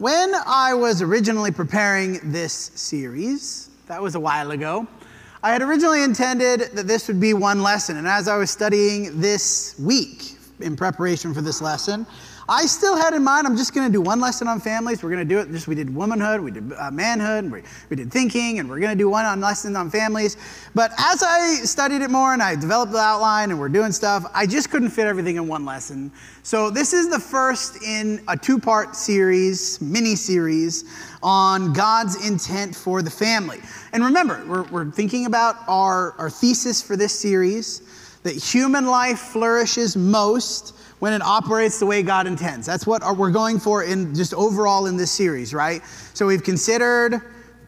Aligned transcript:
When 0.00 0.32
I 0.46 0.72
was 0.72 1.02
originally 1.02 1.50
preparing 1.50 2.20
this 2.32 2.54
series, 2.74 3.68
that 3.86 4.00
was 4.00 4.14
a 4.14 4.20
while 4.20 4.52
ago, 4.52 4.86
I 5.42 5.52
had 5.52 5.60
originally 5.60 6.02
intended 6.02 6.70
that 6.72 6.88
this 6.88 7.06
would 7.06 7.20
be 7.20 7.34
one 7.34 7.62
lesson. 7.62 7.98
And 7.98 8.08
as 8.08 8.26
I 8.26 8.38
was 8.38 8.50
studying 8.50 9.20
this 9.20 9.78
week 9.78 10.36
in 10.60 10.74
preparation 10.74 11.34
for 11.34 11.42
this 11.42 11.60
lesson, 11.60 12.06
I 12.50 12.66
still 12.66 12.96
had 12.96 13.14
in 13.14 13.22
mind, 13.22 13.46
I'm 13.46 13.56
just 13.56 13.72
going 13.72 13.86
to 13.86 13.92
do 13.92 14.00
one 14.00 14.18
lesson 14.18 14.48
on 14.48 14.58
families. 14.58 15.04
We're 15.04 15.10
going 15.10 15.26
to 15.26 15.34
do 15.34 15.38
it. 15.38 15.52
Just 15.52 15.68
we 15.68 15.76
did 15.76 15.94
womanhood, 15.94 16.40
we 16.40 16.50
did 16.50 16.72
uh, 16.72 16.90
manhood, 16.90 17.48
we, 17.48 17.62
we 17.88 17.94
did 17.94 18.12
thinking, 18.12 18.58
and 18.58 18.68
we're 18.68 18.80
going 18.80 18.90
to 18.90 18.98
do 18.98 19.08
one 19.08 19.24
on 19.24 19.40
lesson 19.40 19.76
on 19.76 19.88
families. 19.88 20.36
But 20.74 20.90
as 20.98 21.22
I 21.22 21.54
studied 21.62 22.02
it 22.02 22.10
more 22.10 22.32
and 22.32 22.42
I 22.42 22.56
developed 22.56 22.90
the 22.90 22.98
outline 22.98 23.52
and 23.52 23.60
we're 23.60 23.68
doing 23.68 23.92
stuff, 23.92 24.28
I 24.34 24.48
just 24.48 24.68
couldn't 24.68 24.90
fit 24.90 25.06
everything 25.06 25.36
in 25.36 25.46
one 25.46 25.64
lesson. 25.64 26.10
So 26.42 26.70
this 26.70 26.92
is 26.92 27.08
the 27.08 27.20
first 27.20 27.84
in 27.84 28.20
a 28.26 28.36
two-part 28.36 28.96
series, 28.96 29.80
mini 29.80 30.16
series 30.16 30.84
on 31.22 31.72
God's 31.72 32.28
intent 32.28 32.74
for 32.74 33.00
the 33.00 33.10
family. 33.10 33.60
And 33.92 34.02
remember, 34.02 34.44
we're, 34.48 34.64
we're 34.64 34.90
thinking 34.90 35.26
about 35.26 35.54
our, 35.68 36.14
our 36.18 36.28
thesis 36.28 36.82
for 36.82 36.96
this 36.96 37.16
series 37.16 37.82
that 38.22 38.34
human 38.34 38.86
life 38.86 39.18
flourishes 39.18 39.96
most 39.96 40.74
when 40.98 41.12
it 41.12 41.22
operates 41.22 41.78
the 41.78 41.86
way 41.86 42.02
God 42.02 42.26
intends. 42.26 42.66
That's 42.66 42.86
what 42.86 43.02
we're 43.16 43.30
going 43.30 43.58
for 43.58 43.84
in 43.84 44.14
just 44.14 44.34
overall 44.34 44.86
in 44.86 44.96
this 44.96 45.10
series, 45.10 45.54
right? 45.54 45.82
So 46.12 46.26
we've 46.26 46.42
considered 46.42 47.20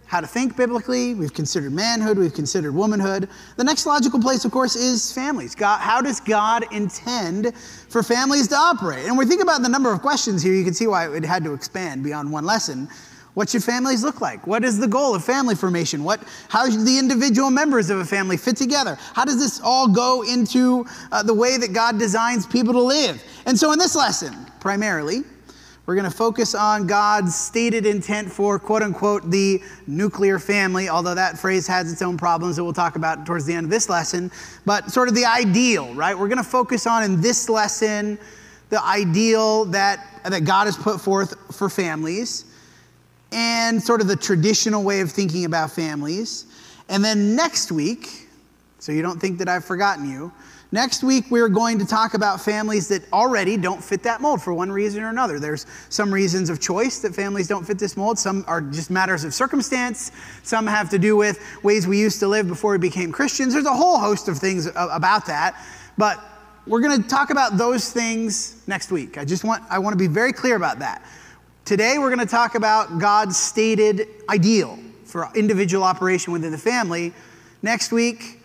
how 0.05 0.20
to 0.20 0.27
think 0.27 0.55
biblically, 0.59 1.15
we've 1.15 1.33
considered 1.33 1.73
manhood, 1.73 2.19
we've 2.19 2.34
considered 2.34 2.75
womanhood. 2.75 3.30
The 3.56 3.65
next 3.65 3.87
logical 3.87 4.20
place, 4.20 4.45
of 4.45 4.52
course, 4.52 4.77
is 4.77 5.11
families. 5.11 5.55
God, 5.55 5.80
how 5.80 6.02
does 6.02 6.20
God 6.20 6.70
intend 6.70 7.56
for 7.56 8.03
families 8.03 8.48
to 8.48 8.56
operate? 8.56 9.06
And 9.06 9.16
we 9.16 9.25
think 9.25 9.41
about 9.41 9.62
the 9.62 9.70
number 9.70 9.91
of 9.91 10.03
questions 10.03 10.42
here, 10.42 10.53
you 10.53 10.64
can 10.64 10.75
see 10.75 10.87
why 10.87 11.11
it 11.11 11.25
had 11.25 11.42
to 11.45 11.55
expand 11.55 12.05
beyond 12.05 12.30
one 12.30 12.45
lesson. 12.45 12.91
What 13.34 13.48
should 13.48 13.64
families 13.64 14.02
look 14.02 14.20
like? 14.20 14.46
What 14.46 14.62
is 14.62 14.78
the 14.78 14.86
goal 14.86 15.14
of 15.14 15.24
family 15.24 15.54
formation? 15.54 16.05
What, 16.05 16.22
how 16.48 16.69
should 16.69 16.84
the 16.84 16.98
individual 16.98 17.50
members 17.50 17.89
of 17.89 17.98
a 17.98 18.05
family 18.05 18.36
fit 18.36 18.56
together? 18.56 18.98
How 19.14 19.24
does 19.24 19.39
this 19.39 19.58
all 19.64 19.89
go 19.89 20.22
into 20.22 20.84
uh, 21.11 21.22
the 21.22 21.33
way 21.33 21.56
that 21.56 21.72
God 21.72 21.98
designs 21.98 22.47
people 22.47 22.74
to 22.74 22.83
live? 22.83 23.22
And 23.47 23.58
so, 23.58 23.72
in 23.72 23.78
this 23.78 23.97
lesson, 23.97 24.34
primarily, 24.61 25.22
we're 25.86 25.94
going 25.94 26.11
to 26.11 26.16
focus 26.16 26.55
on 26.55 26.86
God's 26.86 27.34
stated 27.34 27.86
intent 27.86 28.30
for 28.30 28.58
quote 28.58 28.83
unquote 28.83 29.30
the 29.30 29.62
nuclear 29.86 30.39
family, 30.39 30.91
although 30.91 31.14
that 31.14 31.39
phrase 31.39 31.67
has 31.67 31.91
its 31.91 32.02
own 32.02 32.19
problems 32.19 32.56
that 32.56 32.64
we'll 32.64 32.74
talk 32.74 32.96
about 32.96 33.24
towards 33.24 33.46
the 33.46 33.55
end 33.55 33.64
of 33.64 33.70
this 33.70 33.89
lesson, 33.89 34.30
but 34.67 34.91
sort 34.91 35.08
of 35.08 35.14
the 35.14 35.24
ideal, 35.24 35.94
right? 35.94 36.17
We're 36.17 36.28
going 36.28 36.36
to 36.36 36.44
focus 36.44 36.86
on 36.86 37.02
in 37.02 37.22
this 37.22 37.48
lesson 37.48 38.19
the 38.69 38.84
ideal 38.84 39.64
that, 39.67 40.22
that 40.24 40.44
God 40.44 40.67
has 40.67 40.77
put 40.77 41.00
forth 41.00 41.34
for 41.56 41.70
families 41.70 42.52
and 43.33 43.83
sort 43.83 44.00
of 44.00 44.06
the 44.06 44.16
traditional 44.16 44.83
way 44.83 45.00
of 45.00 45.11
thinking 45.11 45.44
about 45.44 45.70
families. 45.70 46.47
And 46.88 47.05
then 47.05 47.34
next 47.34 47.72
week, 47.72 48.28
so 48.78 48.92
you 48.92 49.02
don't 49.02 49.20
think 49.20 49.39
that 49.39 49.48
I've 49.48 49.64
forgotten 49.64 50.11
you, 50.11 50.33
next 50.72 51.02
week 51.02 51.24
we're 51.30 51.48
going 51.48 51.78
to 51.78 51.86
talk 51.86 52.14
about 52.14 52.41
families 52.41 52.89
that 52.89 53.11
already 53.12 53.56
don't 53.56 53.83
fit 53.83 54.02
that 54.02 54.20
mold 54.20 54.42
for 54.42 54.52
one 54.52 54.70
reason 54.70 55.02
or 55.02 55.08
another. 55.08 55.39
There's 55.39 55.66
some 55.89 56.12
reasons 56.12 56.50
of 56.50 56.61
choice 56.61 56.98
that 57.00 57.14
families 57.14 57.48
don't 57.48 57.64
fit 57.64 57.78
this 57.78 57.97
mold, 57.97 58.19
some 58.19 58.44
are 58.47 58.61
just 58.61 58.91
matters 58.91 59.24
of 59.24 59.33
circumstance, 59.33 60.12
some 60.42 60.67
have 60.67 60.91
to 60.91 60.98
do 60.98 61.17
with 61.17 61.41
ways 61.62 61.86
we 61.86 61.98
used 61.98 62.20
to 62.20 62.28
live 62.28 62.48
before 62.48 62.72
we 62.72 62.78
became 62.78 63.12
Christians. 63.12 63.52
There's 63.52 63.67
a 63.67 63.74
whole 63.74 63.98
host 63.98 64.28
of 64.28 64.39
things 64.39 64.67
about 64.67 65.27
that. 65.27 65.56
But 65.98 66.22
we're 66.67 66.80
going 66.80 67.02
to 67.02 67.08
talk 67.08 67.30
about 67.30 67.56
those 67.56 67.91
things 67.91 68.62
next 68.67 68.91
week. 68.91 69.19
I 69.19 69.24
just 69.24 69.44
want 69.44 69.62
I 69.69 69.78
want 69.78 69.94
to 69.94 69.98
be 69.98 70.06
very 70.06 70.33
clear 70.33 70.56
about 70.56 70.78
that. 70.78 71.05
Today, 71.64 71.98
we're 71.98 72.08
going 72.08 72.18
to 72.18 72.27
talk 72.27 72.56
about 72.56 72.98
God's 72.98 73.36
stated 73.36 74.08
ideal 74.28 74.80
for 75.05 75.28
individual 75.36 75.84
operation 75.84 76.32
within 76.32 76.50
the 76.50 76.58
family. 76.58 77.12
Next 77.62 77.92
week, 77.92 78.41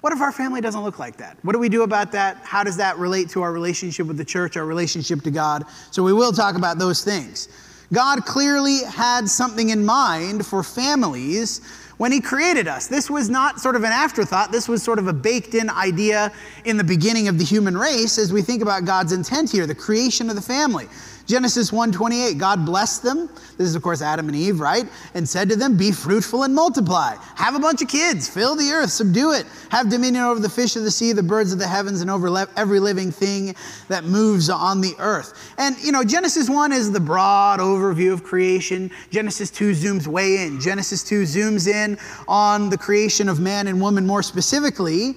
what 0.00 0.14
if 0.14 0.22
our 0.22 0.32
family 0.32 0.62
doesn't 0.62 0.82
look 0.82 0.98
like 0.98 1.18
that? 1.18 1.36
What 1.42 1.52
do 1.52 1.58
we 1.58 1.68
do 1.68 1.82
about 1.82 2.12
that? 2.12 2.38
How 2.38 2.64
does 2.64 2.78
that 2.78 2.96
relate 2.96 3.28
to 3.30 3.42
our 3.42 3.52
relationship 3.52 4.06
with 4.06 4.16
the 4.16 4.24
church, 4.24 4.56
our 4.56 4.64
relationship 4.64 5.20
to 5.24 5.30
God? 5.30 5.66
So, 5.90 6.02
we 6.02 6.14
will 6.14 6.32
talk 6.32 6.56
about 6.56 6.78
those 6.78 7.04
things. 7.04 7.50
God 7.92 8.24
clearly 8.24 8.82
had 8.84 9.28
something 9.28 9.68
in 9.68 9.84
mind 9.84 10.46
for 10.46 10.62
families 10.62 11.60
when 11.98 12.10
He 12.10 12.22
created 12.22 12.68
us. 12.68 12.86
This 12.86 13.10
was 13.10 13.28
not 13.28 13.60
sort 13.60 13.76
of 13.76 13.84
an 13.84 13.92
afterthought, 13.92 14.50
this 14.50 14.66
was 14.66 14.82
sort 14.82 14.98
of 14.98 15.08
a 15.08 15.12
baked 15.12 15.54
in 15.54 15.68
idea 15.68 16.32
in 16.64 16.78
the 16.78 16.84
beginning 16.84 17.28
of 17.28 17.36
the 17.36 17.44
human 17.44 17.76
race 17.76 18.16
as 18.16 18.32
we 18.32 18.40
think 18.40 18.62
about 18.62 18.86
God's 18.86 19.12
intent 19.12 19.50
here, 19.52 19.66
the 19.66 19.74
creation 19.74 20.30
of 20.30 20.36
the 20.36 20.42
family. 20.42 20.88
Genesis 21.26 21.70
1:28, 21.70 22.38
God 22.38 22.66
blessed 22.66 23.02
them. 23.02 23.28
This 23.56 23.68
is 23.68 23.74
of 23.74 23.82
course 23.82 24.02
Adam 24.02 24.28
and 24.28 24.36
Eve, 24.36 24.60
right? 24.60 24.86
And 25.14 25.28
said 25.28 25.48
to 25.50 25.56
them, 25.56 25.76
"Be 25.76 25.92
fruitful 25.92 26.42
and 26.42 26.54
multiply. 26.54 27.14
Have 27.36 27.54
a 27.54 27.58
bunch 27.58 27.82
of 27.82 27.88
kids, 27.88 28.28
fill 28.28 28.56
the 28.56 28.70
earth, 28.72 28.90
subdue 28.90 29.32
it. 29.32 29.46
Have 29.70 29.88
dominion 29.88 30.24
over 30.24 30.40
the 30.40 30.48
fish 30.48 30.76
of 30.76 30.82
the 30.82 30.90
sea, 30.90 31.12
the 31.12 31.22
birds 31.22 31.52
of 31.52 31.58
the 31.58 31.66
heavens 31.66 32.00
and 32.00 32.10
over 32.10 32.46
every 32.56 32.80
living 32.80 33.12
thing 33.12 33.54
that 33.88 34.04
moves 34.04 34.50
on 34.50 34.80
the 34.80 34.94
earth." 34.98 35.32
And 35.58 35.76
you 35.82 35.92
know, 35.92 36.04
Genesis 36.04 36.48
1 36.48 36.72
is 36.72 36.90
the 36.90 37.00
broad 37.00 37.60
overview 37.60 38.12
of 38.12 38.24
creation. 38.24 38.90
Genesis 39.10 39.50
2 39.50 39.72
zooms 39.72 40.06
way 40.06 40.44
in. 40.44 40.60
Genesis 40.60 41.02
2 41.02 41.22
zooms 41.22 41.66
in 41.66 41.98
on 42.26 42.70
the 42.70 42.78
creation 42.78 43.28
of 43.28 43.40
man 43.40 43.66
and 43.68 43.80
woman 43.80 44.06
more 44.06 44.22
specifically. 44.22 45.16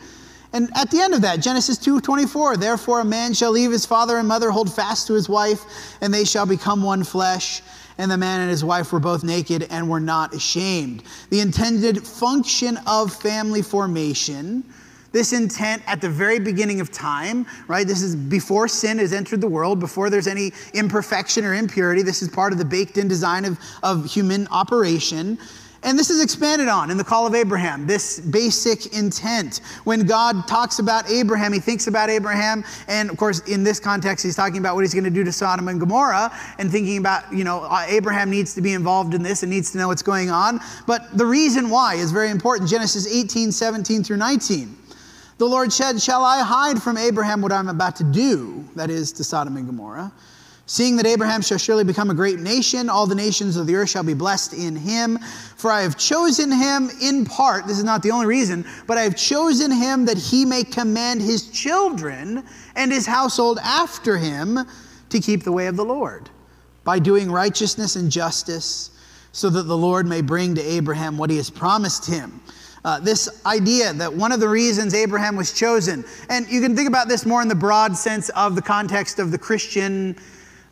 And 0.55 0.69
at 0.73 0.89
the 0.89 1.01
end 1.01 1.13
of 1.13 1.21
that, 1.23 1.41
Genesis 1.41 1.77
2:24, 1.77 2.55
therefore 2.55 3.01
a 3.01 3.05
man 3.05 3.33
shall 3.33 3.51
leave 3.51 3.71
his 3.71 3.85
father 3.85 4.19
and 4.19 4.25
mother, 4.25 4.51
hold 4.51 4.73
fast 4.73 5.05
to 5.07 5.13
his 5.13 5.27
wife, 5.27 5.65
and 5.99 6.13
they 6.13 6.23
shall 6.23 6.45
become 6.45 6.81
one 6.81 7.03
flesh. 7.03 7.61
And 7.97 8.09
the 8.09 8.15
man 8.15 8.39
and 8.39 8.49
his 8.49 8.63
wife 8.63 8.93
were 8.93 9.01
both 9.01 9.21
naked 9.21 9.67
and 9.69 9.89
were 9.89 9.99
not 9.99 10.33
ashamed. 10.33 11.03
The 11.29 11.41
intended 11.41 12.07
function 12.07 12.79
of 12.87 13.13
family 13.13 13.61
formation, 13.61 14.63
this 15.11 15.33
intent 15.33 15.81
at 15.87 15.99
the 15.99 16.09
very 16.09 16.39
beginning 16.39 16.79
of 16.79 16.89
time, 16.89 17.45
right? 17.67 17.85
This 17.85 18.01
is 18.01 18.15
before 18.15 18.69
sin 18.69 18.99
has 18.99 19.11
entered 19.11 19.41
the 19.41 19.47
world, 19.47 19.81
before 19.81 20.09
there's 20.09 20.27
any 20.27 20.53
imperfection 20.73 21.43
or 21.43 21.53
impurity. 21.53 22.01
This 22.01 22.21
is 22.21 22.29
part 22.29 22.53
of 22.53 22.59
the 22.59 22.65
baked 22.65 22.97
in 22.97 23.09
design 23.09 23.43
of, 23.43 23.59
of 23.83 24.05
human 24.05 24.47
operation. 24.51 25.37
And 25.85 25.99
this 25.99 26.09
is 26.09 26.19
expanded 26.19 26.67
on 26.67 26.89
in 26.89 26.97
the 26.97 27.03
call 27.03 27.27
of 27.27 27.35
Abraham, 27.35 27.85
this 27.85 28.19
basic 28.19 28.97
intent. 28.97 29.61
When 29.83 30.07
God 30.07 30.47
talks 30.47 30.79
about 30.79 31.07
Abraham, 31.11 31.53
he 31.53 31.59
thinks 31.59 31.85
about 31.85 32.09
Abraham. 32.09 32.65
And 32.87 33.07
of 33.11 33.17
course, 33.17 33.41
in 33.41 33.63
this 33.63 33.79
context, 33.79 34.25
he's 34.25 34.35
talking 34.35 34.57
about 34.57 34.73
what 34.73 34.81
he's 34.81 34.95
going 34.95 35.03
to 35.03 35.11
do 35.11 35.23
to 35.23 35.31
Sodom 35.31 35.67
and 35.67 35.79
Gomorrah 35.79 36.35
and 36.57 36.71
thinking 36.71 36.97
about, 36.97 37.31
you 37.31 37.43
know, 37.43 37.61
uh, 37.69 37.85
Abraham 37.87 38.31
needs 38.31 38.55
to 38.55 38.61
be 38.61 38.73
involved 38.73 39.13
in 39.13 39.21
this 39.21 39.43
and 39.43 39.51
needs 39.51 39.71
to 39.73 39.77
know 39.77 39.87
what's 39.87 40.01
going 40.01 40.31
on. 40.31 40.59
But 40.87 41.15
the 41.15 41.25
reason 41.25 41.69
why 41.69 41.93
is 41.95 42.11
very 42.11 42.31
important 42.31 42.67
Genesis 42.67 43.05
18, 43.05 43.51
17 43.51 44.03
through 44.03 44.17
19. 44.17 44.75
The 45.37 45.45
Lord 45.45 45.71
said, 45.71 46.01
Shall 46.01 46.23
I 46.23 46.41
hide 46.41 46.81
from 46.81 46.97
Abraham 46.97 47.43
what 47.43 47.51
I'm 47.51 47.69
about 47.69 47.95
to 47.97 48.03
do? 48.03 48.67
That 48.75 48.89
is, 48.89 49.11
to 49.13 49.23
Sodom 49.23 49.55
and 49.55 49.67
Gomorrah. 49.67 50.11
Seeing 50.67 50.95
that 50.95 51.05
Abraham 51.05 51.43
shall 51.43 51.59
surely 51.59 51.83
become 51.83 52.09
a 52.09 52.15
great 52.15 52.39
nation, 52.39 52.89
all 52.89 53.05
the 53.05 53.13
nations 53.13 53.55
of 53.55 53.67
the 53.67 53.75
earth 53.75 53.89
shall 53.89 54.03
be 54.03 54.15
blessed 54.15 54.53
in 54.53 54.75
him. 54.75 55.19
For 55.57 55.69
I 55.69 55.83
have 55.83 55.95
chosen 55.95 56.51
him 56.51 56.89
in 57.01 57.23
part, 57.23 57.67
this 57.67 57.77
is 57.77 57.83
not 57.83 58.01
the 58.01 58.09
only 58.09 58.25
reason, 58.25 58.65
but 58.87 58.97
I 58.97 59.01
have 59.01 59.15
chosen 59.15 59.71
him 59.71 60.05
that 60.05 60.17
he 60.17 60.43
may 60.43 60.63
command 60.63 61.21
his 61.21 61.49
children 61.51 62.43
and 62.75 62.91
his 62.91 63.05
household 63.05 63.59
after 63.61 64.17
him 64.17 64.59
to 65.09 65.19
keep 65.19 65.43
the 65.43 65.51
way 65.51 65.67
of 65.67 65.75
the 65.75 65.85
Lord, 65.85 66.31
by 66.83 66.97
doing 66.97 67.31
righteousness 67.31 67.95
and 67.95 68.11
justice, 68.11 68.89
so 69.33 69.51
that 69.51 69.63
the 69.63 69.77
Lord 69.77 70.07
may 70.07 70.21
bring 70.21 70.55
to 70.55 70.61
Abraham 70.61 71.15
what 71.15 71.29
he 71.29 71.37
has 71.37 71.51
promised 71.51 72.07
him. 72.07 72.41
Uh, 72.83 72.99
this 72.99 73.43
idea 73.45 73.93
that 73.93 74.11
one 74.11 74.31
of 74.31 74.39
the 74.39 74.49
reasons 74.49 74.95
Abraham 74.95 75.35
was 75.35 75.53
chosen, 75.53 76.03
and 76.29 76.47
you 76.47 76.59
can 76.59 76.75
think 76.75 76.87
about 76.87 77.07
this 77.07 77.23
more 77.23 77.43
in 77.43 77.47
the 77.47 77.55
broad 77.55 77.95
sense 77.95 78.29
of 78.29 78.55
the 78.55 78.61
context 78.61 79.19
of 79.19 79.31
the 79.31 79.37
Christian 79.37 80.15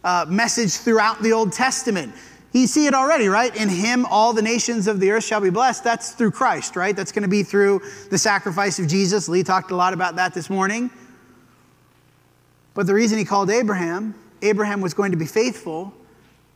uh, 0.04 0.26
message 0.28 0.74
throughout 0.74 1.22
the 1.22 1.34
Old 1.34 1.52
Testament. 1.52 2.14
You 2.52 2.68
see 2.68 2.86
it 2.86 2.94
already, 2.94 3.28
right? 3.28 3.56
In 3.56 3.68
him, 3.68 4.06
all 4.06 4.32
the 4.32 4.42
nations 4.42 4.88
of 4.88 5.00
the 5.00 5.10
earth 5.12 5.24
shall 5.24 5.42
be 5.42 5.50
blessed. 5.50 5.84
That's 5.84 6.12
through 6.12 6.32
Christ, 6.32 6.76
right? 6.76 6.96
That's 6.96 7.12
going 7.12 7.24
to 7.24 7.30
be 7.30 7.42
through 7.42 7.82
the 8.12 8.18
sacrifice 8.18 8.78
of 8.78 8.88
Jesus. 8.88 9.28
Lee 9.28 9.42
talked 9.42 9.72
a 9.72 9.76
lot 9.76 9.94
about 9.94 10.18
that 10.18 10.36
this 10.36 10.52
morning. 10.52 10.92
But 12.76 12.86
the 12.86 12.94
reason 12.94 13.18
he 13.18 13.26
called 13.26 13.50
Abraham, 13.50 14.14
Abraham 14.44 14.82
was 14.82 14.94
going 14.94 15.12
to 15.12 15.18
be 15.18 15.26
faithful 15.26 15.94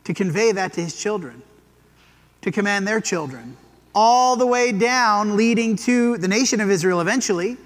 to 0.04 0.14
convey 0.14 0.52
that 0.52 0.72
to 0.74 0.80
his 0.80 0.96
children, 0.96 1.42
to 2.42 2.52
command 2.52 2.86
their 2.86 3.00
children, 3.00 3.56
all 3.94 4.36
the 4.36 4.46
way 4.46 4.70
down, 4.70 5.36
leading 5.36 5.74
to 5.74 6.16
the 6.18 6.28
nation 6.28 6.60
of 6.60 6.70
Israel 6.70 7.00
eventually, 7.00 7.56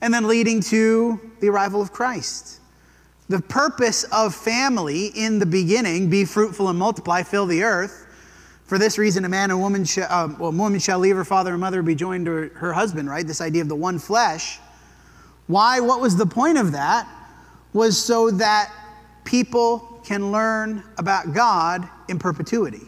and 0.00 0.12
then 0.12 0.26
leading 0.26 0.60
to 0.60 1.20
the 1.40 1.48
arrival 1.48 1.82
of 1.82 1.92
Christ. 1.92 2.60
The 3.28 3.40
purpose 3.40 4.04
of 4.04 4.34
family 4.34 5.06
in 5.06 5.38
the 5.38 5.46
beginning 5.46 6.10
be 6.10 6.24
fruitful 6.24 6.68
and 6.68 6.78
multiply, 6.78 7.22
fill 7.22 7.46
the 7.46 7.62
earth. 7.62 8.06
For 8.66 8.78
this 8.78 8.98
reason, 8.98 9.24
a 9.24 9.28
man 9.28 9.50
and 9.50 9.60
woman, 9.60 9.84
sh- 9.84 9.98
uh, 9.98 10.28
well, 10.38 10.52
woman 10.52 10.78
shall 10.78 10.98
leave 10.98 11.16
her 11.16 11.24
father 11.24 11.52
and 11.52 11.60
mother 11.60 11.82
be 11.82 11.94
joined 11.94 12.26
to 12.26 12.50
her 12.54 12.72
husband, 12.72 13.08
right? 13.08 13.26
This 13.26 13.40
idea 13.40 13.62
of 13.62 13.68
the 13.68 13.76
one 13.76 13.98
flesh. 13.98 14.58
Why? 15.46 15.80
What 15.80 16.00
was 16.00 16.16
the 16.16 16.26
point 16.26 16.58
of 16.58 16.72
that? 16.72 17.08
Was 17.72 18.02
so 18.02 18.30
that 18.30 18.72
people 19.24 20.00
can 20.04 20.30
learn 20.30 20.82
about 20.98 21.32
God 21.34 21.88
in 22.08 22.18
perpetuity. 22.18 22.82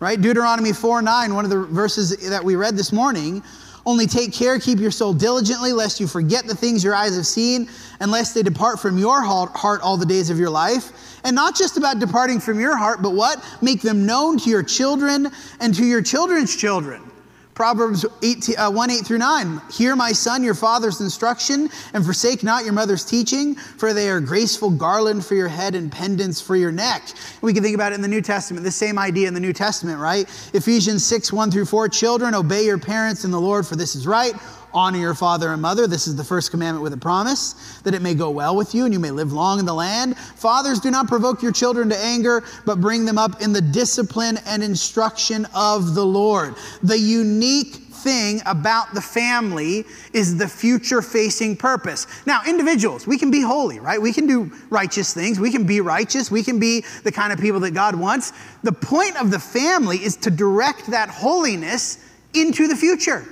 Right? 0.00 0.20
Deuteronomy 0.20 0.72
4 0.72 1.00
9, 1.00 1.34
one 1.34 1.44
of 1.44 1.50
the 1.50 1.60
verses 1.60 2.28
that 2.28 2.42
we 2.42 2.56
read 2.56 2.76
this 2.76 2.92
morning. 2.92 3.42
Only 3.84 4.06
take 4.06 4.32
care, 4.32 4.58
keep 4.58 4.78
your 4.78 4.90
soul 4.90 5.12
diligently, 5.12 5.72
lest 5.72 6.00
you 6.00 6.06
forget 6.06 6.46
the 6.46 6.54
things 6.54 6.84
your 6.84 6.94
eyes 6.94 7.16
have 7.16 7.26
seen, 7.26 7.68
and 8.00 8.10
lest 8.10 8.34
they 8.34 8.42
depart 8.42 8.80
from 8.80 8.98
your 8.98 9.22
heart 9.22 9.80
all 9.82 9.96
the 9.96 10.06
days 10.06 10.30
of 10.30 10.38
your 10.38 10.50
life. 10.50 11.20
And 11.24 11.34
not 11.34 11.56
just 11.56 11.76
about 11.76 11.98
departing 11.98 12.40
from 12.40 12.58
your 12.58 12.76
heart, 12.76 13.02
but 13.02 13.10
what? 13.10 13.44
Make 13.60 13.82
them 13.82 14.06
known 14.06 14.38
to 14.38 14.50
your 14.50 14.62
children 14.62 15.30
and 15.60 15.74
to 15.74 15.84
your 15.84 16.02
children's 16.02 16.56
children 16.56 17.11
Proverbs 17.54 18.06
8, 18.22 18.58
uh, 18.58 18.70
1 18.70 18.90
8 18.90 19.06
through 19.06 19.18
9. 19.18 19.60
Hear, 19.70 19.94
my 19.94 20.12
son, 20.12 20.42
your 20.42 20.54
father's 20.54 21.00
instruction, 21.00 21.68
and 21.92 22.04
forsake 22.04 22.42
not 22.42 22.64
your 22.64 22.72
mother's 22.72 23.04
teaching, 23.04 23.54
for 23.54 23.92
they 23.92 24.08
are 24.08 24.20
graceful 24.20 24.70
garland 24.70 25.24
for 25.24 25.34
your 25.34 25.48
head 25.48 25.74
and 25.74 25.92
pendants 25.92 26.40
for 26.40 26.56
your 26.56 26.72
neck. 26.72 27.02
We 27.42 27.52
can 27.52 27.62
think 27.62 27.74
about 27.74 27.92
it 27.92 27.96
in 27.96 28.02
the 28.02 28.08
New 28.08 28.22
Testament, 28.22 28.64
the 28.64 28.70
same 28.70 28.98
idea 28.98 29.28
in 29.28 29.34
the 29.34 29.40
New 29.40 29.52
Testament, 29.52 30.00
right? 30.00 30.26
Ephesians 30.54 31.04
6 31.04 31.32
1 31.32 31.50
through 31.50 31.66
4. 31.66 31.88
Children, 31.88 32.34
obey 32.34 32.64
your 32.64 32.78
parents 32.78 33.24
in 33.24 33.30
the 33.30 33.40
Lord, 33.40 33.66
for 33.66 33.76
this 33.76 33.94
is 33.94 34.06
right. 34.06 34.34
Honor 34.74 34.98
your 34.98 35.14
father 35.14 35.52
and 35.52 35.60
mother. 35.60 35.86
This 35.86 36.06
is 36.06 36.16
the 36.16 36.24
first 36.24 36.50
commandment 36.50 36.82
with 36.82 36.92
a 36.92 36.98
promise, 36.98 37.80
that 37.84 37.94
it 37.94 38.02
may 38.02 38.14
go 38.14 38.30
well 38.30 38.56
with 38.56 38.74
you 38.74 38.84
and 38.84 38.92
you 38.92 39.00
may 39.00 39.10
live 39.10 39.32
long 39.32 39.58
in 39.58 39.66
the 39.66 39.74
land. 39.74 40.16
Fathers, 40.16 40.80
do 40.80 40.90
not 40.90 41.08
provoke 41.08 41.42
your 41.42 41.52
children 41.52 41.88
to 41.90 41.98
anger, 41.98 42.42
but 42.64 42.80
bring 42.80 43.04
them 43.04 43.18
up 43.18 43.42
in 43.42 43.52
the 43.52 43.60
discipline 43.60 44.38
and 44.46 44.62
instruction 44.62 45.46
of 45.54 45.94
the 45.94 46.04
Lord. 46.04 46.54
The 46.82 46.98
unique 46.98 47.76
thing 48.02 48.40
about 48.46 48.94
the 48.94 49.00
family 49.00 49.84
is 50.12 50.36
the 50.36 50.48
future 50.48 51.02
facing 51.02 51.56
purpose. 51.56 52.06
Now, 52.26 52.40
individuals, 52.46 53.06
we 53.06 53.18
can 53.18 53.30
be 53.30 53.40
holy, 53.42 53.78
right? 53.78 54.00
We 54.00 54.12
can 54.12 54.26
do 54.26 54.50
righteous 54.70 55.14
things. 55.14 55.38
We 55.38 55.52
can 55.52 55.64
be 55.64 55.80
righteous. 55.80 56.30
We 56.30 56.42
can 56.42 56.58
be 56.58 56.84
the 57.04 57.12
kind 57.12 57.32
of 57.32 57.38
people 57.38 57.60
that 57.60 57.72
God 57.72 57.94
wants. 57.94 58.32
The 58.62 58.72
point 58.72 59.20
of 59.20 59.30
the 59.30 59.38
family 59.38 59.98
is 59.98 60.16
to 60.16 60.30
direct 60.30 60.86
that 60.88 61.08
holiness 61.10 61.98
into 62.34 62.66
the 62.66 62.76
future 62.76 63.26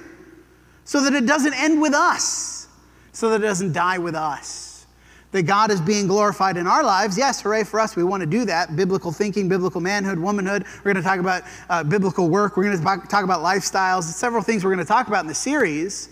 so 0.91 1.01
that 1.05 1.15
it 1.15 1.25
doesn't 1.25 1.55
end 1.55 1.81
with 1.81 1.95
us, 1.95 2.67
so 3.13 3.31
that 3.31 3.37
it 3.37 3.47
doesn't 3.47 3.73
die 3.73 3.97
with 3.97 4.17
us. 4.17 4.87
That 5.31 5.45
God 5.45 5.71
is 5.71 5.81
being 5.81 6.09
glorified 6.09 6.57
in 6.57 6.67
our 6.67 6.83
lives. 6.83 7.17
Yes, 7.17 7.43
hooray 7.43 7.63
for 7.63 7.79
us. 7.79 7.95
We 7.95 8.03
want 8.03 8.23
to 8.23 8.27
do 8.27 8.45
that. 8.47 8.75
Biblical 8.75 9.13
thinking, 9.13 9.49
biblical 9.49 9.81
manhood, 9.81 10.19
womanhood. 10.19 10.65
We're 10.79 10.93
going 10.93 10.97
to 10.97 11.09
talk 11.09 11.21
about 11.21 11.45
uh, 11.69 11.85
biblical 11.85 12.29
work. 12.29 12.57
We're 12.57 12.65
going 12.65 12.77
to 12.77 13.07
talk 13.07 13.23
about 13.23 13.39
lifestyles. 13.39 14.03
Several 14.03 14.43
things 14.43 14.65
we're 14.65 14.75
going 14.75 14.85
to 14.85 14.89
talk 14.89 15.07
about 15.07 15.21
in 15.21 15.29
the 15.29 15.35
series. 15.35 16.09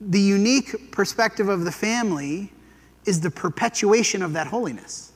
The 0.00 0.22
unique 0.22 0.90
perspective 0.90 1.50
of 1.50 1.66
the 1.66 1.72
family 1.72 2.54
is 3.04 3.20
the 3.20 3.30
perpetuation 3.30 4.22
of 4.22 4.32
that 4.32 4.46
holiness. 4.46 5.12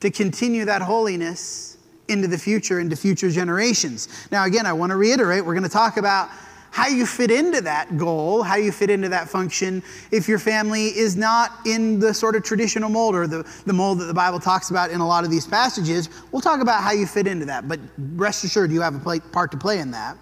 To 0.00 0.10
continue 0.10 0.64
that 0.64 0.80
holiness 0.80 1.76
into 2.08 2.26
the 2.26 2.38
future, 2.38 2.80
into 2.80 2.96
future 2.96 3.28
generations. 3.28 4.08
Now, 4.32 4.46
again, 4.46 4.64
I 4.64 4.72
want 4.72 4.92
to 4.92 4.96
reiterate, 4.96 5.44
we're 5.44 5.52
going 5.52 5.62
to 5.64 5.68
talk 5.68 5.98
about 5.98 6.30
how 6.70 6.86
you 6.86 7.04
fit 7.04 7.30
into 7.30 7.60
that 7.60 7.96
goal, 7.96 8.42
how 8.42 8.56
you 8.56 8.70
fit 8.70 8.90
into 8.90 9.08
that 9.08 9.28
function 9.28 9.82
if 10.10 10.28
your 10.28 10.38
family 10.38 10.86
is 10.86 11.16
not 11.16 11.52
in 11.66 11.98
the 11.98 12.14
sort 12.14 12.36
of 12.36 12.44
traditional 12.44 12.88
mold 12.88 13.14
or 13.14 13.26
the, 13.26 13.46
the 13.66 13.72
mold 13.72 13.98
that 13.98 14.04
the 14.04 14.14
Bible 14.14 14.38
talks 14.38 14.70
about 14.70 14.90
in 14.90 15.00
a 15.00 15.06
lot 15.06 15.24
of 15.24 15.30
these 15.30 15.46
passages. 15.46 16.08
We'll 16.30 16.42
talk 16.42 16.60
about 16.60 16.82
how 16.82 16.92
you 16.92 17.06
fit 17.06 17.26
into 17.26 17.46
that, 17.46 17.68
but 17.68 17.80
rest 18.14 18.44
assured 18.44 18.70
you 18.70 18.80
have 18.80 18.94
a 18.94 19.00
play, 19.00 19.20
part 19.20 19.50
to 19.50 19.56
play 19.56 19.80
in 19.80 19.90
that. 19.90 20.16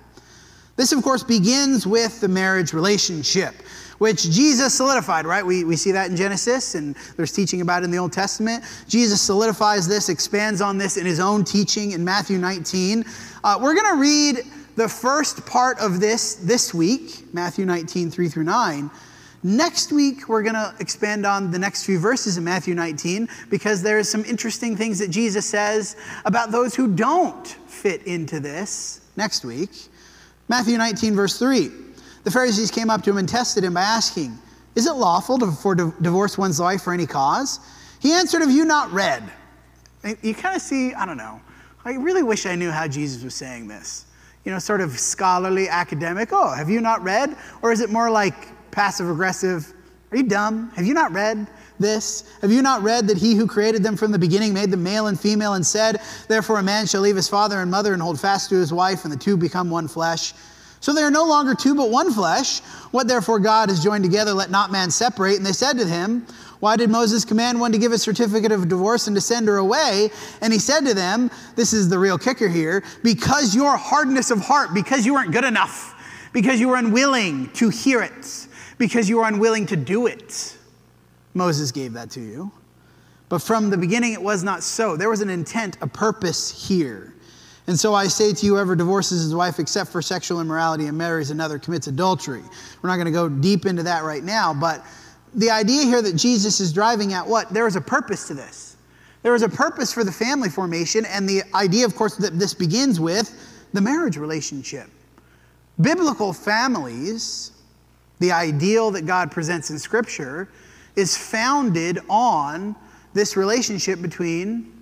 This, 0.77 0.93
of 0.93 1.03
course, 1.03 1.25
begins 1.25 1.87
with 1.89 2.21
the 2.21 2.29
marriage 2.29 2.73
relationship, 2.73 3.53
which 3.99 4.31
Jesus 4.31 4.73
solidified, 4.73 5.27
right? 5.27 5.45
We, 5.45 5.65
we 5.65 5.75
see 5.75 5.91
that 5.91 6.09
in 6.09 6.17
Genesis, 6.17 6.77
and 6.77 6.95
there's 7.17 7.33
teaching 7.33 7.63
about 7.63 7.83
it 7.83 7.87
in 7.87 7.91
the 7.91 7.99
Old 7.99 8.13
Testament. 8.13 8.63
Jesus 8.87 9.21
solidifies 9.21 9.89
this, 9.89 10.09
expands 10.09 10.61
on 10.61 10.79
this 10.79 10.97
in 10.97 11.05
his 11.05 11.19
own 11.19 11.43
teaching 11.43 11.91
in 11.91 12.05
Matthew 12.05 12.39
19. 12.39 13.05
Uh, 13.43 13.59
we're 13.61 13.75
going 13.75 13.93
to 13.93 14.01
read 14.01 14.45
the 14.79 14.89
first 14.89 15.45
part 15.45 15.77
of 15.81 15.99
this 15.99 16.37
this 16.37 16.73
week, 16.73 17.35
Matthew 17.35 17.67
19, 17.67 18.13
3 18.13 18.29
through 18.29 18.45
9. 18.45 18.89
Next 19.43 19.91
week, 19.91 20.29
we're 20.29 20.45
going 20.45 20.55
to 20.55 20.73
expand 20.79 21.27
on 21.27 21.51
the 21.51 21.59
next 21.59 21.85
few 21.85 21.99
verses 21.99 22.39
in 22.39 22.45
Matthew 22.45 22.77
19 22.77 23.29
because 23.51 23.83
there's 23.83 24.09
some 24.09 24.25
interesting 24.25 24.77
things 24.77 25.01
that 25.01 25.11
Jesus 25.11 25.45
says 25.45 25.97
about 26.25 26.53
those 26.53 26.77
who 26.77 26.95
don't 26.95 27.45
fit 27.67 28.05
into 28.05 28.39
this 28.39 29.01
next 29.17 29.45
week. 29.45 29.71
Matthew 30.47 30.79
19, 30.79 31.17
verse 31.17 31.41
3. 31.41 31.71
The 32.23 32.31
Pharisees 32.31 32.71
came 32.71 32.89
up 32.89 33.03
to 33.03 33.11
him 33.11 33.19
and 33.19 33.29
tested 33.29 33.65
him 33.65 33.75
by 33.75 33.83
asking, 33.83 34.39
Is 34.77 34.87
it 34.87 34.93
lawful 34.93 35.39
to 35.39 35.51
for 35.51 35.75
divorce 35.75 36.39
one's 36.39 36.61
wife 36.61 36.83
for 36.83 36.93
any 36.93 37.07
cause? 37.07 37.59
He 37.99 38.13
answered, 38.13 38.43
Have 38.43 38.53
you 38.53 38.65
not 38.65 38.93
read? 38.93 39.25
You 40.23 40.35
kind 40.35 40.55
of 40.55 40.63
see, 40.63 40.95
I 40.95 41.05
don't 41.05 41.17
know. 41.17 41.41
I 41.85 41.95
really 41.95 42.23
wish 42.23 42.47
I 42.47 42.55
knew 42.55 42.71
how 42.71 42.87
Jesus 42.87 43.25
was 43.25 43.35
saying 43.35 43.67
this 43.67 44.05
you 44.49 44.55
know, 44.55 44.59
sort 44.59 44.81
of 44.81 44.99
scholarly, 44.99 45.69
academic, 45.69 46.31
oh, 46.33 46.51
have 46.55 46.71
you 46.71 46.81
not 46.81 47.03
read? 47.03 47.37
Or 47.61 47.71
is 47.71 47.83
it 47.83 47.91
more 47.91 48.11
like 48.11 48.35
passive 48.71 49.11
aggressive, 49.11 49.75
are 50.11 50.17
you 50.17 50.23
dumb? 50.23 50.71
Have 50.71 50.87
you 50.87 50.95
not 50.95 51.13
read 51.13 51.47
this? 51.79 52.25
Have 52.41 52.51
you 52.51 52.63
not 52.63 52.83
read 52.83 53.09
that 53.09 53.19
he 53.19 53.35
who 53.35 53.47
created 53.47 53.83
them 53.83 53.95
from 53.95 54.11
the 54.11 54.19
beginning 54.19 54.55
made 54.55 54.71
them 54.71 54.83
male 54.83 55.09
and 55.09 55.21
female 55.21 55.53
and 55.53 55.67
said, 55.67 56.01
Therefore 56.29 56.61
a 56.61 56.63
man 56.63 56.87
shall 56.87 57.03
leave 57.03 57.15
his 57.15 57.29
father 57.29 57.61
and 57.61 57.71
mother 57.71 57.93
and 57.93 58.01
hold 58.01 58.19
fast 58.19 58.49
to 58.49 58.55
his 58.55 58.73
wife, 58.73 59.05
and 59.05 59.13
the 59.13 59.19
two 59.19 59.37
become 59.37 59.69
one 59.69 59.87
flesh? 59.87 60.33
So 60.81 60.95
they 60.95 61.03
are 61.03 61.11
no 61.11 61.27
longer 61.27 61.55
two, 61.55 61.75
but 61.75 61.91
one 61.91 62.11
flesh. 62.11 62.61
What 62.91 63.07
therefore 63.07 63.41
God 63.41 63.69
has 63.69 63.85
joined 63.85 64.05
together, 64.05 64.33
let 64.33 64.51
not 64.51 64.73
man 64.73 64.91
separate. 64.91 65.37
And 65.37 65.45
they 65.45 65.53
said 65.53 65.77
to 65.77 65.87
him, 65.87 66.27
why 66.61 66.77
did 66.77 66.91
Moses 66.91 67.25
command 67.25 67.61
one 67.61 67.73
to 67.73 67.79
give 67.79 67.93
a 67.93 67.99
certificate 67.99 68.51
of 68.51 68.69
divorce 68.69 69.07
and 69.07 69.17
to 69.17 69.21
send 69.21 69.47
her 69.47 69.59
away? 69.59 70.11
And 70.41 70.53
he 70.53 70.59
said 70.59 70.81
to 70.87 70.95
them, 70.95 71.31
This 71.55 71.73
is 71.73 71.89
the 71.89 71.99
real 71.99 72.19
kicker 72.19 72.49
here, 72.49 72.83
because 73.03 73.55
your 73.55 73.77
hardness 73.77 74.31
of 74.31 74.41
heart, 74.41 74.75
because 74.75 75.07
you 75.07 75.15
weren't 75.15 75.33
good 75.33 75.45
enough, 75.45 75.95
because 76.33 76.59
you 76.59 76.69
were 76.69 76.77
unwilling 76.77 77.51
to 77.53 77.69
hear 77.69 78.03
it, 78.03 78.47
because 78.77 79.09
you 79.09 79.19
were 79.19 79.25
unwilling 79.29 79.67
to 79.67 79.77
do 79.77 80.07
it. 80.07 80.57
Moses 81.35 81.71
gave 81.71 81.93
that 81.93 82.11
to 82.11 82.21
you. 82.21 82.51
But 83.29 83.41
from 83.41 83.71
the 83.71 83.77
beginning, 83.77 84.15
it 84.15 84.23
was 84.23 84.43
not 84.43 84.63
so. 84.63 84.97
There 84.97 85.11
was 85.11 85.21
an 85.21 85.31
intent, 85.31 85.77
a 85.81 85.87
purpose 85.87 86.67
here. 86.69 87.15
And 87.67 87.79
so 87.79 87.95
I 87.95 88.07
say 88.07 88.33
to 88.33 88.47
you, 88.47 88.55
whoever 88.55 88.75
divorces 88.75 89.23
his 89.23 89.35
wife 89.35 89.59
except 89.59 89.93
for 89.93 90.01
sexual 90.01 90.41
immorality 90.41 90.87
and 90.87 90.97
marries 90.97 91.31
another 91.31 91.59
commits 91.59 91.87
adultery. 91.87 92.43
We're 92.81 92.89
not 92.89 92.97
going 92.97 93.07
to 93.07 93.13
go 93.13 93.29
deep 93.29 93.67
into 93.67 93.83
that 93.83 94.05
right 94.05 94.25
now, 94.25 94.55
but 94.55 94.85
the 95.35 95.51
idea 95.51 95.83
here 95.83 96.03
that 96.03 96.17
Jesus 96.17 96.61
is 96.61 96.73
driving 96.73 97.13
at 97.13 97.27
what? 97.27 97.51
There 97.51 97.67
is 97.67 97.77
a 97.77 97.81
purpose 97.81 98.27
to 98.29 98.35
this. 98.35 98.77
There 99.23 99.35
is 99.35 99.43
a 99.43 99.49
purpose 99.49 99.93
for 99.93 100.05
the 100.05 100.13
family 100.13 100.49
formation, 100.49 101.05
and 101.05 101.29
the 101.29 101.43
idea, 101.55 101.85
of 101.85 101.95
course, 101.97 102.17
that 102.17 102.39
this 102.39 102.55
begins 102.55 103.01
with 103.01 103.33
the 103.73 103.81
marriage 103.81 104.17
relationship. 104.17 104.89
Biblical 105.81 106.33
families, 106.33 107.53
the 108.21 108.33
ideal 108.33 108.91
that 108.93 109.07
God 109.07 109.31
presents 109.31 109.71
in 109.71 109.79
Scripture, 109.79 110.49
is 110.97 111.17
founded 111.17 111.99
on 112.09 112.75
this 113.13 113.37
relationship 113.37 114.01
between 114.01 114.73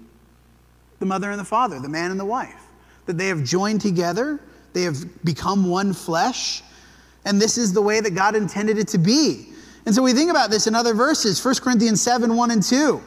the 0.98 1.06
mother 1.06 1.30
and 1.30 1.38
the 1.38 1.44
father, 1.44 1.80
the 1.80 1.88
man 1.88 2.10
and 2.10 2.20
the 2.20 2.24
wife. 2.24 2.66
That 3.06 3.18
they 3.18 3.28
have 3.28 3.44
joined 3.44 3.80
together, 3.80 4.40
they 4.72 4.82
have 4.82 5.24
become 5.24 5.68
one 5.68 5.92
flesh, 5.92 6.62
and 7.24 7.40
this 7.40 7.58
is 7.58 7.72
the 7.72 7.82
way 7.82 8.00
that 8.00 8.14
God 8.14 8.36
intended 8.36 8.78
it 8.78 8.88
to 8.88 8.98
be. 8.98 9.52
And 9.86 9.94
so 9.94 10.02
we 10.02 10.12
think 10.12 10.30
about 10.30 10.50
this 10.50 10.66
in 10.66 10.74
other 10.74 10.94
verses 10.94 11.42
1 11.42 11.54
Corinthians 11.56 12.02
7 12.02 12.36
1 12.36 12.50
and 12.50 12.62
2. 12.62 13.00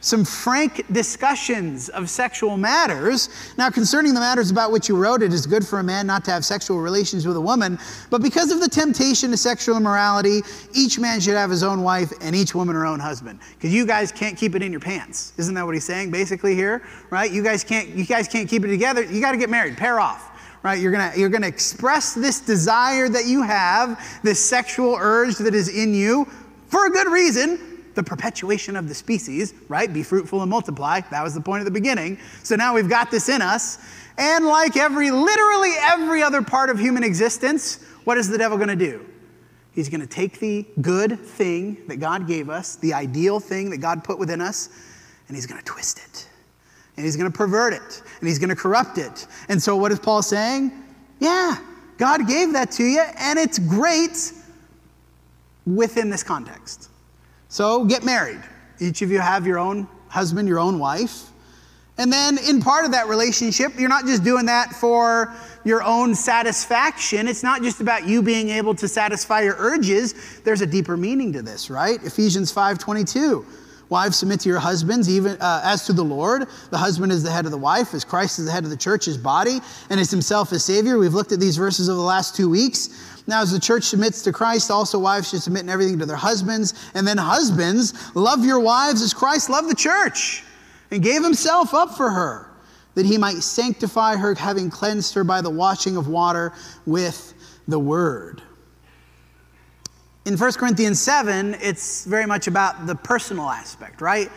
Some 0.00 0.24
frank 0.24 0.84
discussions 0.92 1.88
of 1.88 2.08
sexual 2.08 2.56
matters. 2.56 3.28
Now, 3.58 3.68
concerning 3.68 4.14
the 4.14 4.20
matters 4.20 4.48
about 4.52 4.70
which 4.70 4.88
you 4.88 4.96
wrote, 4.96 5.22
it 5.22 5.32
is 5.32 5.44
good 5.44 5.66
for 5.66 5.80
a 5.80 5.82
man 5.82 6.06
not 6.06 6.24
to 6.26 6.30
have 6.30 6.44
sexual 6.44 6.78
relations 6.78 7.26
with 7.26 7.36
a 7.36 7.40
woman. 7.40 7.80
But 8.08 8.22
because 8.22 8.52
of 8.52 8.60
the 8.60 8.68
temptation 8.68 9.32
to 9.32 9.36
sexual 9.36 9.76
immorality, 9.76 10.42
each 10.72 11.00
man 11.00 11.18
should 11.18 11.34
have 11.34 11.50
his 11.50 11.64
own 11.64 11.82
wife 11.82 12.12
and 12.20 12.36
each 12.36 12.54
woman 12.54 12.76
her 12.76 12.86
own 12.86 13.00
husband. 13.00 13.40
Because 13.54 13.74
you 13.74 13.86
guys 13.86 14.12
can't 14.12 14.36
keep 14.36 14.54
it 14.54 14.62
in 14.62 14.70
your 14.70 14.80
pants. 14.80 15.32
Isn't 15.36 15.54
that 15.54 15.66
what 15.66 15.74
he's 15.74 15.84
saying 15.84 16.12
basically 16.12 16.54
here? 16.54 16.82
Right? 17.10 17.32
You 17.32 17.42
guys 17.42 17.64
can't, 17.64 17.88
you 17.88 18.06
guys 18.06 18.28
can't 18.28 18.48
keep 18.48 18.64
it 18.64 18.68
together. 18.68 19.02
You 19.02 19.20
got 19.20 19.32
to 19.32 19.38
get 19.38 19.50
married, 19.50 19.76
pair 19.76 19.98
off 19.98 20.27
right? 20.62 20.80
You're 20.80 20.92
gonna, 20.92 21.12
you're 21.16 21.28
gonna 21.28 21.46
express 21.46 22.14
this 22.14 22.40
desire 22.40 23.08
that 23.08 23.26
you 23.26 23.42
have, 23.42 24.20
this 24.22 24.44
sexual 24.44 24.96
urge 24.98 25.36
that 25.36 25.54
is 25.54 25.68
in 25.68 25.94
you 25.94 26.26
for 26.68 26.86
a 26.86 26.90
good 26.90 27.08
reason, 27.08 27.82
the 27.94 28.02
perpetuation 28.02 28.76
of 28.76 28.88
the 28.88 28.94
species, 28.94 29.54
right? 29.68 29.92
Be 29.92 30.02
fruitful 30.02 30.42
and 30.42 30.50
multiply. 30.50 31.00
That 31.10 31.22
was 31.22 31.34
the 31.34 31.40
point 31.40 31.62
at 31.62 31.64
the 31.64 31.70
beginning. 31.70 32.18
So 32.42 32.54
now 32.56 32.74
we've 32.74 32.88
got 32.88 33.10
this 33.10 33.28
in 33.28 33.42
us. 33.42 33.78
And 34.18 34.46
like 34.46 34.76
every, 34.76 35.10
literally 35.10 35.72
every 35.80 36.22
other 36.22 36.42
part 36.42 36.70
of 36.70 36.78
human 36.78 37.04
existence, 37.04 37.82
what 38.04 38.18
is 38.18 38.28
the 38.28 38.38
devil 38.38 38.58
gonna 38.58 38.76
do? 38.76 39.04
He's 39.72 39.88
gonna 39.88 40.06
take 40.06 40.40
the 40.40 40.66
good 40.80 41.18
thing 41.18 41.78
that 41.88 41.96
God 41.96 42.26
gave 42.26 42.50
us, 42.50 42.76
the 42.76 42.94
ideal 42.94 43.40
thing 43.40 43.70
that 43.70 43.78
God 43.78 44.04
put 44.04 44.18
within 44.18 44.40
us, 44.40 44.70
and 45.28 45.36
he's 45.36 45.46
gonna 45.46 45.62
twist 45.62 45.98
it 45.98 46.28
and 46.98 47.04
he's 47.04 47.16
going 47.16 47.30
to 47.30 47.36
pervert 47.36 47.72
it 47.72 48.02
and 48.18 48.28
he's 48.28 48.40
going 48.40 48.48
to 48.48 48.56
corrupt 48.56 48.98
it. 48.98 49.28
And 49.48 49.62
so, 49.62 49.76
what 49.76 49.92
is 49.92 50.00
Paul 50.00 50.20
saying? 50.20 50.72
Yeah, 51.20 51.56
God 51.96 52.26
gave 52.26 52.52
that 52.52 52.72
to 52.72 52.84
you, 52.84 53.02
and 53.16 53.38
it's 53.38 53.58
great 53.58 54.32
within 55.64 56.10
this 56.10 56.24
context. 56.24 56.90
So, 57.48 57.84
get 57.84 58.04
married. 58.04 58.42
Each 58.80 59.00
of 59.02 59.12
you 59.12 59.20
have 59.20 59.46
your 59.46 59.58
own 59.58 59.86
husband, 60.08 60.48
your 60.48 60.58
own 60.58 60.80
wife. 60.80 61.30
And 61.98 62.12
then 62.12 62.38
in 62.38 62.60
part 62.60 62.84
of 62.84 62.92
that 62.92 63.08
relationship, 63.08 63.78
you're 63.78 63.88
not 63.88 64.04
just 64.04 64.22
doing 64.22 64.46
that 64.46 64.72
for 64.72 65.32
your 65.64 65.82
own 65.82 66.14
satisfaction. 66.14 67.26
It's 67.26 67.42
not 67.42 67.62
just 67.62 67.80
about 67.80 68.06
you 68.06 68.22
being 68.22 68.48
able 68.50 68.74
to 68.76 68.86
satisfy 68.86 69.42
your 69.42 69.56
urges. 69.58 70.40
There's 70.44 70.60
a 70.60 70.66
deeper 70.66 70.96
meaning 70.96 71.32
to 71.32 71.42
this, 71.42 71.70
right? 71.70 72.02
Ephesians 72.04 72.52
5:22. 72.52 73.44
Wives, 73.88 74.18
submit 74.18 74.40
to 74.40 74.48
your 74.48 74.58
husbands, 74.58 75.08
even 75.08 75.40
uh, 75.40 75.62
as 75.64 75.86
to 75.86 75.94
the 75.94 76.04
Lord. 76.04 76.46
The 76.70 76.76
husband 76.76 77.10
is 77.10 77.22
the 77.22 77.30
head 77.30 77.46
of 77.46 77.50
the 77.50 77.58
wife, 77.58 77.94
as 77.94 78.04
Christ 78.04 78.38
is 78.38 78.44
the 78.44 78.52
head 78.52 78.64
of 78.64 78.70
the 78.70 78.76
church, 78.76 79.06
his 79.06 79.16
body, 79.16 79.60
and 79.88 79.98
is 79.98 80.10
himself 80.10 80.52
as 80.52 80.62
Savior. 80.64 80.98
We've 80.98 81.14
looked 81.14 81.32
at 81.32 81.40
these 81.40 81.56
verses 81.56 81.88
over 81.88 81.96
the 81.96 82.02
last 82.02 82.36
two 82.36 82.50
weeks. 82.50 83.22
Now, 83.26 83.40
as 83.40 83.50
the 83.50 83.60
church 83.60 83.84
submits 83.84 84.22
to 84.22 84.32
Christ, 84.32 84.70
also 84.70 84.98
wives 84.98 85.30
should 85.30 85.42
submit 85.42 85.62
in 85.62 85.70
everything 85.70 85.98
to 85.98 86.06
their 86.06 86.16
husbands. 86.16 86.90
And 86.94 87.06
then, 87.06 87.16
husbands, 87.16 88.14
love 88.14 88.44
your 88.44 88.60
wives 88.60 89.00
as 89.00 89.14
Christ 89.14 89.48
loved 89.48 89.70
the 89.70 89.74
church 89.74 90.44
and 90.90 91.02
gave 91.02 91.22
himself 91.22 91.72
up 91.72 91.96
for 91.96 92.10
her, 92.10 92.50
that 92.94 93.06
he 93.06 93.16
might 93.16 93.36
sanctify 93.36 94.16
her, 94.16 94.34
having 94.34 94.70
cleansed 94.70 95.14
her 95.14 95.24
by 95.24 95.40
the 95.40 95.50
washing 95.50 95.96
of 95.96 96.08
water 96.08 96.52
with 96.84 97.34
the 97.68 97.78
word. 97.78 98.42
In 100.28 100.36
1 100.36 100.52
Corinthians 100.52 101.00
7, 101.00 101.56
it's 101.58 102.04
very 102.04 102.26
much 102.26 102.48
about 102.48 102.86
the 102.86 102.94
personal 102.94 103.48
aspect, 103.48 104.02
right? 104.02 104.30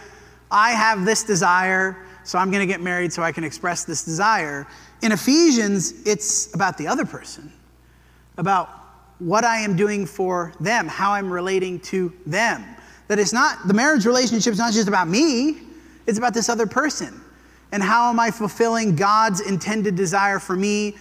I 0.50 0.71
have 0.71 1.03
this 1.03 1.21
desire, 1.21 1.98
so 2.24 2.39
I'm 2.39 2.50
going 2.50 2.65
to 2.65 2.65
get 2.65 2.79
married 2.79 3.12
so 3.12 3.21
I 3.24 3.33
can 3.33 3.43
express 3.43 3.83
this 3.83 4.05
desire. 4.05 4.65
In 5.01 5.12
Ephesians, 5.12 6.07
it's 6.07 6.55
about 6.55 6.77
the 6.77 6.88
other 6.88 7.03
person, 7.03 7.51
about 8.38 8.69
what 9.19 9.43
I 9.43 9.57
am 9.57 9.75
doing 9.75 10.05
for 10.05 10.53
them, 10.62 10.88
how 10.88 11.12
I'm 11.12 11.29
relating 11.29 11.77
to 11.81 12.13
them. 12.25 12.63
That 13.10 13.19
it's 13.19 13.33
not, 13.33 13.67
the 13.67 13.74
marriage 13.74 14.05
relationship 14.05 14.53
is 14.53 14.60
not 14.60 14.71
just 14.71 14.88
about 14.88 15.10
me, 15.10 15.60
it's 16.07 16.17
about 16.17 16.33
this 16.33 16.48
other 16.48 16.67
person. 16.67 17.19
And 17.74 17.83
how 17.83 18.10
am 18.10 18.17
I 18.17 18.31
fulfilling 18.31 18.95
God's 18.95 19.41
intended 19.41 19.98
desire 19.98 20.39
for 20.39 20.55
me 20.55 20.95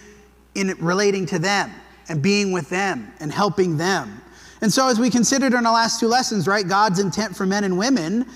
in 0.53 0.75
relating 0.81 1.25
to 1.27 1.39
them 1.39 1.71
and 2.09 2.21
being 2.21 2.51
with 2.51 2.67
them 2.67 3.13
and 3.21 3.31
helping 3.31 3.77
them? 3.77 4.21
And 4.61 4.71
so, 4.71 4.87
as 4.87 4.99
we 4.99 5.09
considered 5.09 5.53
in 5.53 5.65
our 5.65 5.73
last 5.73 5.99
two 5.99 6.07
lessons, 6.07 6.47
right, 6.47 6.67
God's 6.67 6.99
intent 6.99 7.35
for 7.35 7.45
men 7.45 7.63
and 7.63 7.77
women 7.77 8.27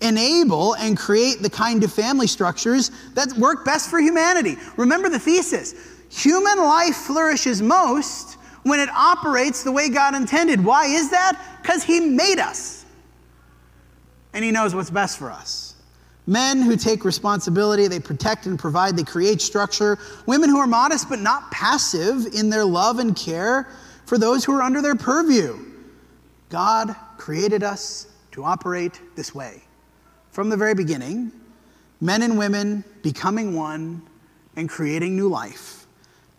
enable 0.00 0.74
and 0.76 0.96
create 0.96 1.40
the 1.40 1.50
kind 1.50 1.84
of 1.84 1.92
family 1.92 2.26
structures 2.26 2.90
that 3.14 3.32
work 3.34 3.64
best 3.64 3.90
for 3.90 4.00
humanity. 4.00 4.56
Remember 4.76 5.08
the 5.08 5.18
thesis 5.18 5.74
human 6.10 6.58
life 6.58 6.94
flourishes 6.94 7.60
most 7.60 8.38
when 8.62 8.78
it 8.78 8.88
operates 8.90 9.64
the 9.64 9.72
way 9.72 9.88
God 9.88 10.14
intended. 10.14 10.64
Why 10.64 10.86
is 10.86 11.10
that? 11.10 11.40
Because 11.60 11.82
He 11.82 12.00
made 12.00 12.38
us 12.38 12.84
and 14.32 14.44
He 14.44 14.50
knows 14.50 14.74
what's 14.74 14.90
best 14.90 15.18
for 15.18 15.30
us. 15.30 15.74
Men 16.26 16.62
who 16.62 16.76
take 16.76 17.04
responsibility, 17.04 17.86
they 17.86 18.00
protect 18.00 18.46
and 18.46 18.58
provide, 18.58 18.96
they 18.96 19.04
create 19.04 19.42
structure. 19.42 19.98
Women 20.26 20.48
who 20.48 20.58
are 20.58 20.66
modest 20.66 21.10
but 21.10 21.18
not 21.18 21.50
passive 21.50 22.34
in 22.34 22.48
their 22.48 22.64
love 22.64 22.98
and 22.98 23.14
care 23.14 23.68
for 24.06 24.16
those 24.16 24.44
who 24.44 24.56
are 24.56 24.62
under 24.62 24.80
their 24.80 24.94
purview. 24.94 25.58
God 26.54 26.94
created 27.18 27.64
us 27.64 28.06
to 28.30 28.44
operate 28.44 29.00
this 29.16 29.34
way. 29.34 29.60
From 30.30 30.48
the 30.48 30.56
very 30.56 30.72
beginning, 30.72 31.32
men 32.00 32.22
and 32.22 32.38
women 32.38 32.84
becoming 33.02 33.56
one 33.56 34.00
and 34.54 34.68
creating 34.68 35.16
new 35.16 35.26
life. 35.26 35.88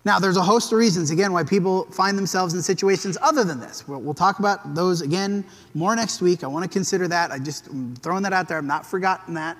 Now, 0.05 0.17
there's 0.17 0.37
a 0.37 0.41
host 0.41 0.71
of 0.71 0.77
reasons, 0.77 1.11
again, 1.11 1.33
why 1.33 1.43
people 1.43 1.83
find 1.91 2.17
themselves 2.17 2.53
in 2.53 2.61
situations 2.61 3.17
other 3.21 3.43
than 3.43 3.59
this. 3.59 3.89
We'll, 3.89 3.99
we'll 3.99 4.13
talk 4.13 4.39
about 4.39 4.73
those 4.73 5.01
again 5.01 5.43
more 5.73 5.93
next 5.97 6.21
week. 6.21 6.45
I 6.45 6.47
want 6.47 6.63
to 6.63 6.69
consider 6.69 7.09
that. 7.09 7.31
I 7.31 7.37
just, 7.37 7.67
I'm 7.67 7.93
throwing 7.97 8.23
that 8.23 8.31
out 8.31 8.47
there. 8.47 8.57
I've 8.57 8.63
not 8.63 8.85
forgotten 8.85 9.33
that. 9.33 9.57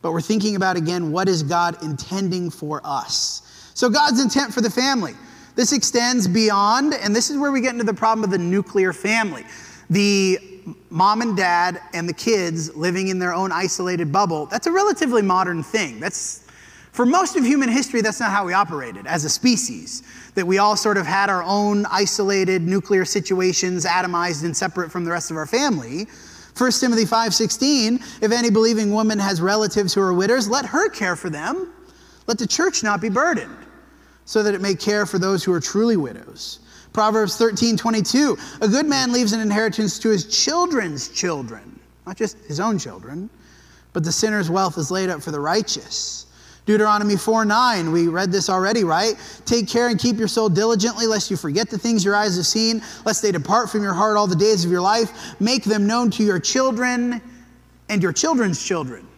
But 0.00 0.12
we're 0.12 0.22
thinking 0.22 0.56
about, 0.56 0.78
again, 0.78 1.12
what 1.12 1.28
is 1.28 1.42
God 1.42 1.76
intending 1.82 2.48
for 2.48 2.80
us? 2.82 3.42
So, 3.74 3.90
God's 3.90 4.22
intent 4.22 4.54
for 4.54 4.62
the 4.62 4.70
family. 4.70 5.12
This 5.54 5.74
extends 5.74 6.26
beyond, 6.26 6.94
and 6.94 7.14
this 7.14 7.28
is 7.28 7.36
where 7.36 7.52
we 7.52 7.60
get 7.60 7.74
into 7.74 7.84
the 7.84 7.92
problem 7.92 8.24
of 8.24 8.30
the 8.30 8.38
nuclear 8.38 8.94
family 8.94 9.44
the 9.90 10.38
mom 10.90 11.22
and 11.22 11.36
dad 11.36 11.80
and 11.92 12.08
the 12.08 12.12
kids 12.12 12.74
living 12.76 13.08
in 13.08 13.18
their 13.18 13.34
own 13.34 13.50
isolated 13.52 14.12
bubble, 14.12 14.46
that's 14.46 14.66
a 14.66 14.72
relatively 14.72 15.22
modern 15.22 15.62
thing. 15.62 15.98
That's 16.00 16.42
for 16.92 17.06
most 17.06 17.36
of 17.36 17.44
human 17.44 17.70
history, 17.70 18.02
that's 18.02 18.20
not 18.20 18.30
how 18.30 18.44
we 18.44 18.52
operated 18.52 19.06
as 19.06 19.24
a 19.24 19.30
species. 19.30 20.02
That 20.34 20.46
we 20.46 20.58
all 20.58 20.76
sort 20.76 20.98
of 20.98 21.06
had 21.06 21.30
our 21.30 21.42
own 21.42 21.86
isolated 21.86 22.62
nuclear 22.62 23.04
situations, 23.04 23.84
atomized 23.84 24.44
and 24.44 24.56
separate 24.56 24.92
from 24.92 25.04
the 25.04 25.10
rest 25.10 25.30
of 25.30 25.36
our 25.36 25.46
family. 25.46 26.06
1 26.54 26.80
Timothy 26.80 27.06
5:16, 27.06 27.98
if 28.20 28.30
any 28.30 28.50
believing 28.50 28.92
woman 28.92 29.18
has 29.18 29.40
relatives 29.40 29.94
who 29.94 30.02
are 30.02 30.12
widows, 30.12 30.48
let 30.48 30.66
her 30.66 30.90
care 30.90 31.16
for 31.16 31.30
them. 31.30 31.68
Let 32.26 32.38
the 32.38 32.46
church 32.46 32.82
not 32.82 33.00
be 33.00 33.08
burdened, 33.08 33.56
so 34.26 34.42
that 34.42 34.54
it 34.54 34.60
may 34.60 34.74
care 34.74 35.06
for 35.06 35.18
those 35.18 35.42
who 35.42 35.52
are 35.52 35.60
truly 35.60 35.96
widows. 35.96 36.60
Proverbs 36.92 37.36
13, 37.36 37.76
22. 37.76 38.36
A 38.60 38.68
good 38.68 38.86
man 38.86 39.12
leaves 39.12 39.32
an 39.32 39.40
inheritance 39.40 39.98
to 40.00 40.10
his 40.10 40.26
children's 40.26 41.08
children, 41.08 41.78
not 42.06 42.16
just 42.16 42.36
his 42.46 42.60
own 42.60 42.78
children, 42.78 43.30
but 43.92 44.04
the 44.04 44.12
sinner's 44.12 44.50
wealth 44.50 44.78
is 44.78 44.90
laid 44.90 45.10
up 45.10 45.22
for 45.22 45.30
the 45.30 45.40
righteous. 45.40 46.26
Deuteronomy 46.64 47.16
4 47.16 47.44
9, 47.44 47.90
we 47.90 48.06
read 48.06 48.30
this 48.30 48.48
already, 48.48 48.84
right? 48.84 49.14
Take 49.44 49.68
care 49.68 49.88
and 49.88 49.98
keep 49.98 50.16
your 50.16 50.28
soul 50.28 50.48
diligently, 50.48 51.06
lest 51.06 51.30
you 51.30 51.36
forget 51.36 51.68
the 51.68 51.78
things 51.78 52.04
your 52.04 52.14
eyes 52.14 52.36
have 52.36 52.46
seen, 52.46 52.82
lest 53.04 53.20
they 53.20 53.32
depart 53.32 53.68
from 53.68 53.82
your 53.82 53.94
heart 53.94 54.16
all 54.16 54.28
the 54.28 54.36
days 54.36 54.64
of 54.64 54.70
your 54.70 54.80
life. 54.80 55.40
Make 55.40 55.64
them 55.64 55.86
known 55.86 56.10
to 56.12 56.22
your 56.22 56.38
children 56.38 57.20
and 57.88 58.02
your 58.02 58.12
children's 58.12 58.64
children. 58.64 59.08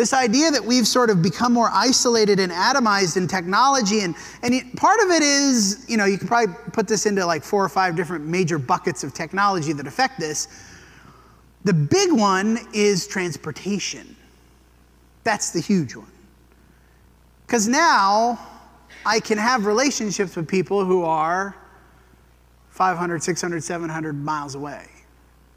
This 0.00 0.14
idea 0.14 0.50
that 0.50 0.64
we've 0.64 0.88
sort 0.88 1.10
of 1.10 1.20
become 1.20 1.52
more 1.52 1.68
isolated 1.74 2.40
and 2.40 2.50
atomized 2.50 3.18
in 3.18 3.28
technology, 3.28 4.00
and, 4.00 4.14
and 4.42 4.74
part 4.74 4.98
of 5.02 5.10
it 5.10 5.22
is, 5.22 5.84
you 5.90 5.98
know, 5.98 6.06
you 6.06 6.16
could 6.16 6.26
probably 6.26 6.54
put 6.72 6.88
this 6.88 7.04
into 7.04 7.26
like 7.26 7.44
four 7.44 7.62
or 7.62 7.68
five 7.68 7.96
different 7.96 8.24
major 8.24 8.58
buckets 8.58 9.04
of 9.04 9.12
technology 9.12 9.74
that 9.74 9.86
affect 9.86 10.18
this. 10.18 10.48
The 11.64 11.74
big 11.74 12.12
one 12.12 12.60
is 12.72 13.06
transportation. 13.06 14.16
That's 15.22 15.50
the 15.50 15.60
huge 15.60 15.94
one. 15.94 16.10
Because 17.46 17.68
now 17.68 18.38
I 19.04 19.20
can 19.20 19.36
have 19.36 19.66
relationships 19.66 20.34
with 20.34 20.48
people 20.48 20.82
who 20.82 21.04
are 21.04 21.54
500, 22.70 23.22
600, 23.22 23.62
700 23.62 24.14
miles 24.14 24.54
away. 24.54 24.86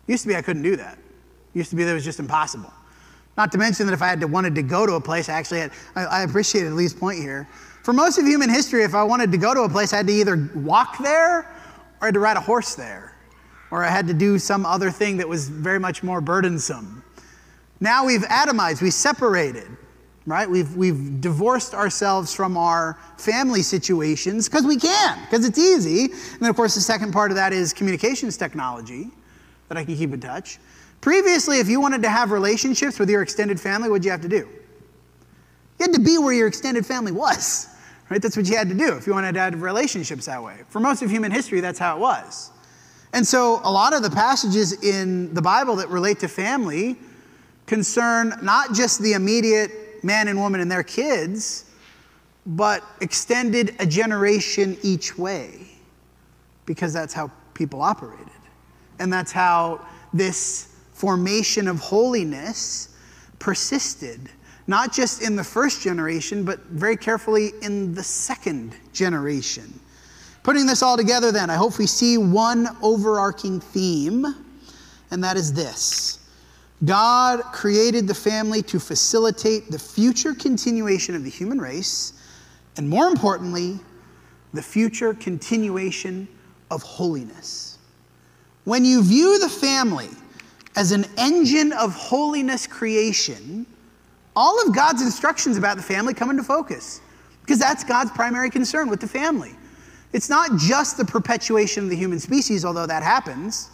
Used 0.08 0.24
to 0.24 0.28
be 0.28 0.36
I 0.36 0.42
couldn't 0.42 0.64
do 0.64 0.76
that. 0.76 0.98
Used 1.54 1.70
to 1.70 1.78
be 1.78 1.86
that 1.86 1.92
it 1.92 1.94
was 1.94 2.04
just 2.04 2.20
impossible. 2.20 2.74
Not 3.36 3.52
to 3.54 3.58
mention 3.58 3.88
that 3.88 3.94
if 3.94 4.02
I 4.02 4.08
had 4.08 4.20
to, 4.22 4.28
wanted 4.28 4.56
to 4.56 4.62
go 4.62 4.86
to 4.86 4.94
a 4.94 5.02
place, 5.02 5.28
I 5.28 5.34
actually 5.34 5.62
had, 5.62 5.72
I, 5.96 6.06
I 6.06 6.22
appreciated 6.22 6.74
Lee's 6.74 6.94
point 6.94 7.20
here. 7.20 7.48
For 7.84 7.92
most 7.92 8.18
of 8.18 8.26
human 8.26 8.50
history, 8.50 8.84
if 8.84 8.94
I 8.94 9.04
wanted 9.04 9.32
to 9.32 9.38
go 9.38 9.54
to 9.54 9.62
a 9.62 9.70
place, 9.70 9.92
I 9.92 9.98
had 9.98 10.08
to 10.08 10.14
either 10.14 10.50
walk 10.56 11.00
there 11.00 11.40
or 11.40 11.48
I 12.02 12.06
had 12.06 12.14
to 12.14 12.20
ride 12.20 12.38
a 12.38 12.42
horse 12.42 12.76
there, 12.76 13.16
or 13.72 13.84
I 13.84 13.90
had 13.90 14.08
to 14.08 14.14
do 14.14 14.38
some 14.38 14.66
other 14.66 14.92
thing 14.92 15.18
that 15.18 15.28
was 15.28 15.50
very 15.50 15.80
much 15.80 16.04
more 16.04 16.22
burdensome. 16.22 17.04
Now 17.80 18.06
we've 18.06 18.22
atomized, 18.22 18.82
we 18.82 18.92
separated, 18.92 19.68
right? 20.26 20.50
We've, 20.50 20.74
we've 20.78 21.20
divorced 21.20 21.74
ourselves 21.74 22.34
from 22.34 22.56
our 22.56 22.98
family 23.18 23.62
situations 23.62 24.48
because 24.48 24.64
we 24.64 24.78
can, 24.78 25.20
because 25.24 25.46
it's 25.46 25.60
easy. 25.60 26.12
And 26.12 26.40
then, 26.40 26.50
of 26.50 26.56
course, 26.56 26.76
the 26.76 26.82
second 26.82 27.12
part 27.12 27.32
of 27.32 27.36
that 27.36 27.52
is 27.52 27.74
communications 27.74 28.38
technology 28.38 29.10
that 29.68 29.78
I 29.78 29.84
can 29.84 29.96
keep 29.98 30.14
in 30.14 30.22
touch. 30.22 30.60
Previously, 31.04 31.60
if 31.60 31.68
you 31.68 31.82
wanted 31.82 32.02
to 32.04 32.10
have 32.10 32.32
relationships 32.32 32.98
with 32.98 33.10
your 33.10 33.22
extended 33.22 33.60
family, 33.60 33.90
what'd 33.90 34.06
you 34.06 34.12
have 34.12 34.22
to 34.22 34.30
do? 34.30 34.48
You 35.78 35.82
had 35.82 35.92
to 35.92 36.00
be 36.00 36.18
where 36.18 36.34
your 36.34 36.48
extended 36.48 36.86
family 36.86 37.12
was, 37.12 37.68
right? 38.10 38.22
That's 38.22 38.38
what 38.38 38.48
you 38.48 38.56
had 38.56 38.70
to 38.70 38.74
do 38.74 38.96
if 38.96 39.06
you 39.06 39.12
wanted 39.12 39.34
to 39.34 39.42
have 39.42 39.62
relationships 39.62 40.28
that 40.28 40.42
way. 40.42 40.60
For 40.70 40.80
most 40.80 41.02
of 41.02 41.12
human 41.12 41.30
history, 41.30 41.60
that's 41.60 41.78
how 41.78 41.98
it 41.98 42.00
was. 42.00 42.52
And 43.12 43.28
so, 43.28 43.60
a 43.66 43.70
lot 43.70 43.92
of 43.94 44.02
the 44.02 44.10
passages 44.10 44.82
in 44.82 45.34
the 45.34 45.42
Bible 45.42 45.76
that 45.76 45.90
relate 45.90 46.22
to 46.22 46.30
family 46.30 46.96
concern 47.66 48.40
not 48.42 48.74
just 48.74 49.02
the 49.02 49.12
immediate 49.12 50.06
man 50.06 50.30
and 50.30 50.40
woman 50.40 50.62
and 50.62 50.72
their 50.72 50.84
kids, 50.84 51.70
but 52.46 52.82
extended 53.02 53.76
a 53.80 53.86
generation 53.86 54.78
each 54.84 55.18
way, 55.18 55.68
because 56.66 56.94
that's 56.94 57.14
how 57.14 57.30
people 57.54 57.82
operated. 57.82 58.30
And 59.00 59.12
that's 59.12 59.34
how 59.34 59.86
this 60.14 60.73
formation 61.04 61.68
of 61.68 61.80
holiness 61.80 62.88
persisted, 63.38 64.30
not 64.68 64.94
just 64.94 65.22
in 65.22 65.36
the 65.36 65.44
first 65.44 65.82
generation, 65.82 66.46
but 66.46 66.62
very 66.68 66.96
carefully 66.96 67.52
in 67.62 67.94
the 67.94 68.02
second 68.02 68.74
generation. 68.94 69.78
Putting 70.44 70.66
this 70.66 70.82
all 70.82 70.96
together, 70.96 71.30
then, 71.30 71.50
I 71.50 71.56
hope 71.56 71.78
we 71.78 71.88
see 71.88 72.18
one 72.18 72.70
overarching 72.82 73.60
theme, 73.60 74.26
and 75.12 75.22
that 75.22 75.36
is 75.36 75.52
this 75.52 76.20
God 76.86 77.42
created 77.52 78.08
the 78.08 78.16
family 78.16 78.62
to 78.62 78.80
facilitate 78.80 79.70
the 79.70 79.80
future 79.80 80.34
continuation 80.34 81.16
of 81.16 81.26
the 81.26 81.30
human 81.30 81.60
race, 81.60 82.14
and 82.78 82.88
more 82.88 83.10
importantly, 83.10 83.78
the 84.54 84.64
future 84.64 85.14
continuation 85.14 86.30
of 86.72 86.82
holiness. 86.82 87.78
When 88.64 88.86
you 88.86 89.04
view 89.04 89.38
the 89.40 89.50
family 89.50 90.08
as 90.76 90.92
an 90.92 91.06
engine 91.18 91.72
of 91.74 91.94
holiness 91.94 92.68
creation, 92.68 93.66
all 94.36 94.66
of 94.66 94.76
God's 94.76 95.02
instructions 95.02 95.58
about 95.58 95.78
the 95.78 95.84
family 95.84 96.14
come 96.14 96.30
into 96.30 96.44
focus 96.44 97.02
because 97.42 97.60
that's 97.60 97.84
God's 97.84 98.12
primary 98.12 98.50
concern 98.50 98.90
with 98.90 99.00
the 99.00 99.08
family. 99.08 99.52
It's 100.14 100.30
not 100.30 100.58
just 100.58 100.98
the 100.98 101.06
perpetuation 101.06 101.84
of 101.84 101.90
the 101.90 101.96
human 101.96 102.20
species, 102.20 102.64
although 102.66 102.86
that 102.86 103.04
happens. 103.04 103.70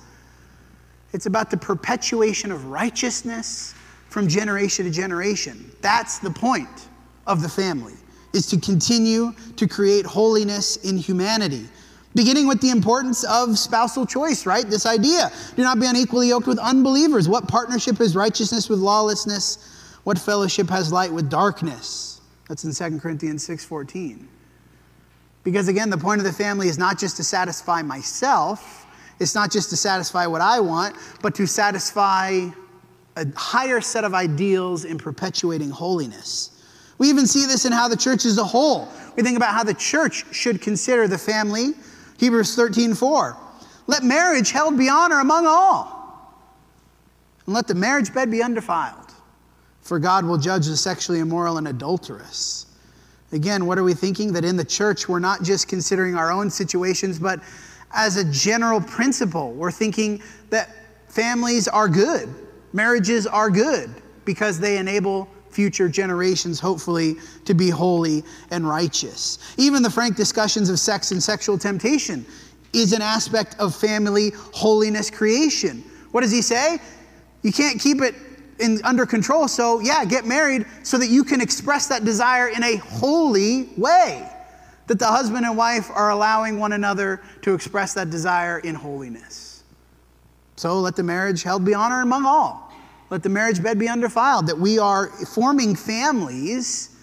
It's 1.13 1.25
about 1.25 1.51
the 1.51 1.57
perpetuation 1.57 2.51
of 2.51 2.65
righteousness 2.65 3.73
from 4.09 4.27
generation 4.27 4.85
to 4.85 4.91
generation. 4.91 5.71
That's 5.81 6.19
the 6.19 6.31
point 6.31 6.87
of 7.27 7.41
the 7.41 7.49
family, 7.49 7.93
is 8.33 8.47
to 8.47 8.59
continue 8.59 9.33
to 9.55 9.67
create 9.67 10.05
holiness 10.05 10.77
in 10.77 10.97
humanity. 10.97 11.67
Beginning 12.15 12.47
with 12.47 12.59
the 12.59 12.71
importance 12.71 13.23
of 13.23 13.57
spousal 13.57 14.05
choice, 14.05 14.45
right? 14.45 14.67
This 14.67 14.85
idea. 14.85 15.31
Do 15.55 15.61
not 15.61 15.79
be 15.79 15.85
unequally 15.85 16.29
yoked 16.29 16.47
with 16.47 16.57
unbelievers. 16.57 17.29
What 17.29 17.47
partnership 17.47 18.01
is 18.01 18.15
righteousness 18.15 18.67
with 18.67 18.79
lawlessness? 18.79 19.59
What 20.03 20.17
fellowship 20.17 20.69
has 20.69 20.91
light 20.91 21.11
with 21.11 21.29
darkness? 21.29 22.21
That's 22.47 22.63
in 22.63 22.73
2 22.73 22.99
Corinthians 22.99 23.43
6:14. 23.45 24.27
Because 25.43 25.67
again, 25.67 25.89
the 25.89 25.97
point 25.97 26.19
of 26.19 26.25
the 26.25 26.33
family 26.33 26.67
is 26.67 26.77
not 26.77 26.97
just 26.97 27.15
to 27.17 27.23
satisfy 27.23 27.81
myself, 27.81 28.87
it's 29.19 29.35
not 29.35 29.51
just 29.51 29.69
to 29.69 29.77
satisfy 29.77 30.25
what 30.25 30.41
I 30.41 30.59
want, 30.59 30.95
but 31.21 31.35
to 31.35 31.45
satisfy 31.45 32.49
a 33.15 33.25
higher 33.35 33.81
set 33.81 34.03
of 34.03 34.13
ideals 34.13 34.85
in 34.85 34.97
perpetuating 34.97 35.69
holiness. 35.69 36.51
We 36.97 37.09
even 37.09 37.27
see 37.27 37.45
this 37.45 37.65
in 37.65 37.71
how 37.71 37.87
the 37.87 37.95
church 37.95 38.25
as 38.25 38.37
a 38.37 38.43
whole. 38.43 38.89
We 39.15 39.23
think 39.23 39.37
about 39.37 39.53
how 39.53 39.63
the 39.63 39.73
church 39.73 40.25
should 40.31 40.61
consider 40.61 41.07
the 41.07 41.17
family. 41.17 41.73
Hebrews 42.19 42.53
13, 42.53 42.95
4. 42.95 43.37
Let 43.87 44.03
marriage 44.03 44.51
held 44.51 44.77
be 44.77 44.89
honor 44.89 45.21
among 45.21 45.47
all. 45.47 46.35
And 47.45 47.55
let 47.55 47.65
the 47.65 47.75
marriage 47.75 48.13
bed 48.13 48.29
be 48.29 48.43
undefiled. 48.43 49.13
For 49.81 49.99
God 49.99 50.25
will 50.25 50.37
judge 50.37 50.67
the 50.67 50.75
sexually 50.75 51.19
immoral 51.19 51.57
and 51.57 51.69
adulterous. 51.69 52.67
Again, 53.31 53.65
what 53.65 53.77
are 53.77 53.83
we 53.83 53.93
thinking? 53.93 54.33
That 54.33 54.43
in 54.43 54.57
the 54.57 54.65
church, 54.65 55.07
we're 55.07 55.19
not 55.19 55.43
just 55.43 55.67
considering 55.67 56.15
our 56.15 56.31
own 56.31 56.49
situations, 56.49 57.19
but 57.19 57.39
as 57.91 58.17
a 58.17 58.31
general 58.31 58.81
principle, 58.81 59.53
we're 59.53 59.71
thinking 59.71 60.21
that 60.49 60.69
families 61.07 61.67
are 61.67 61.87
good, 61.87 62.27
marriages 62.73 63.25
are 63.25 63.49
good, 63.49 63.89
because 64.25 64.59
they 64.59 64.77
enable 64.77 65.27
future 65.51 65.89
generations, 65.89 66.59
hopefully, 66.59 67.15
to 67.45 67.53
be 67.53 67.69
holy 67.69 68.23
and 68.51 68.67
righteous. 68.67 69.39
Even 69.57 69.83
the 69.83 69.89
frank 69.89 70.15
discussions 70.15 70.69
of 70.69 70.79
sex 70.79 71.11
and 71.11 71.21
sexual 71.21 71.57
temptation 71.57 72.25
is 72.73 72.93
an 72.93 73.01
aspect 73.01 73.55
of 73.59 73.75
family 73.75 74.31
holiness 74.53 75.09
creation. 75.09 75.83
What 76.11 76.21
does 76.21 76.31
he 76.31 76.41
say? 76.41 76.79
You 77.41 77.51
can't 77.51 77.79
keep 77.79 78.01
it 78.01 78.15
in, 78.59 78.79
under 78.83 79.05
control. 79.05 79.47
So, 79.47 79.79
yeah, 79.79 80.05
get 80.05 80.25
married 80.25 80.65
so 80.83 80.97
that 80.97 81.07
you 81.07 81.23
can 81.23 81.41
express 81.41 81.87
that 81.87 82.05
desire 82.05 82.49
in 82.49 82.63
a 82.63 82.75
holy 82.75 83.69
way. 83.77 84.29
That 84.87 84.99
the 84.99 85.07
husband 85.07 85.45
and 85.45 85.55
wife 85.55 85.89
are 85.91 86.09
allowing 86.11 86.59
one 86.59 86.73
another 86.73 87.21
to 87.43 87.53
express 87.53 87.93
that 87.93 88.09
desire 88.09 88.59
in 88.59 88.75
holiness. 88.75 89.63
So, 90.55 90.79
let 90.79 90.95
the 90.95 91.03
marriage 91.03 91.43
held 91.43 91.63
be 91.63 91.73
honor 91.73 92.01
among 92.01 92.25
all. 92.25 92.68
Let 93.09 93.23
the 93.23 93.29
marriage 93.29 93.61
bed 93.61 93.79
be 93.79 93.87
undefiled. 93.87 94.47
That 94.47 94.57
we 94.57 94.79
are 94.79 95.07
forming 95.07 95.75
families 95.75 96.95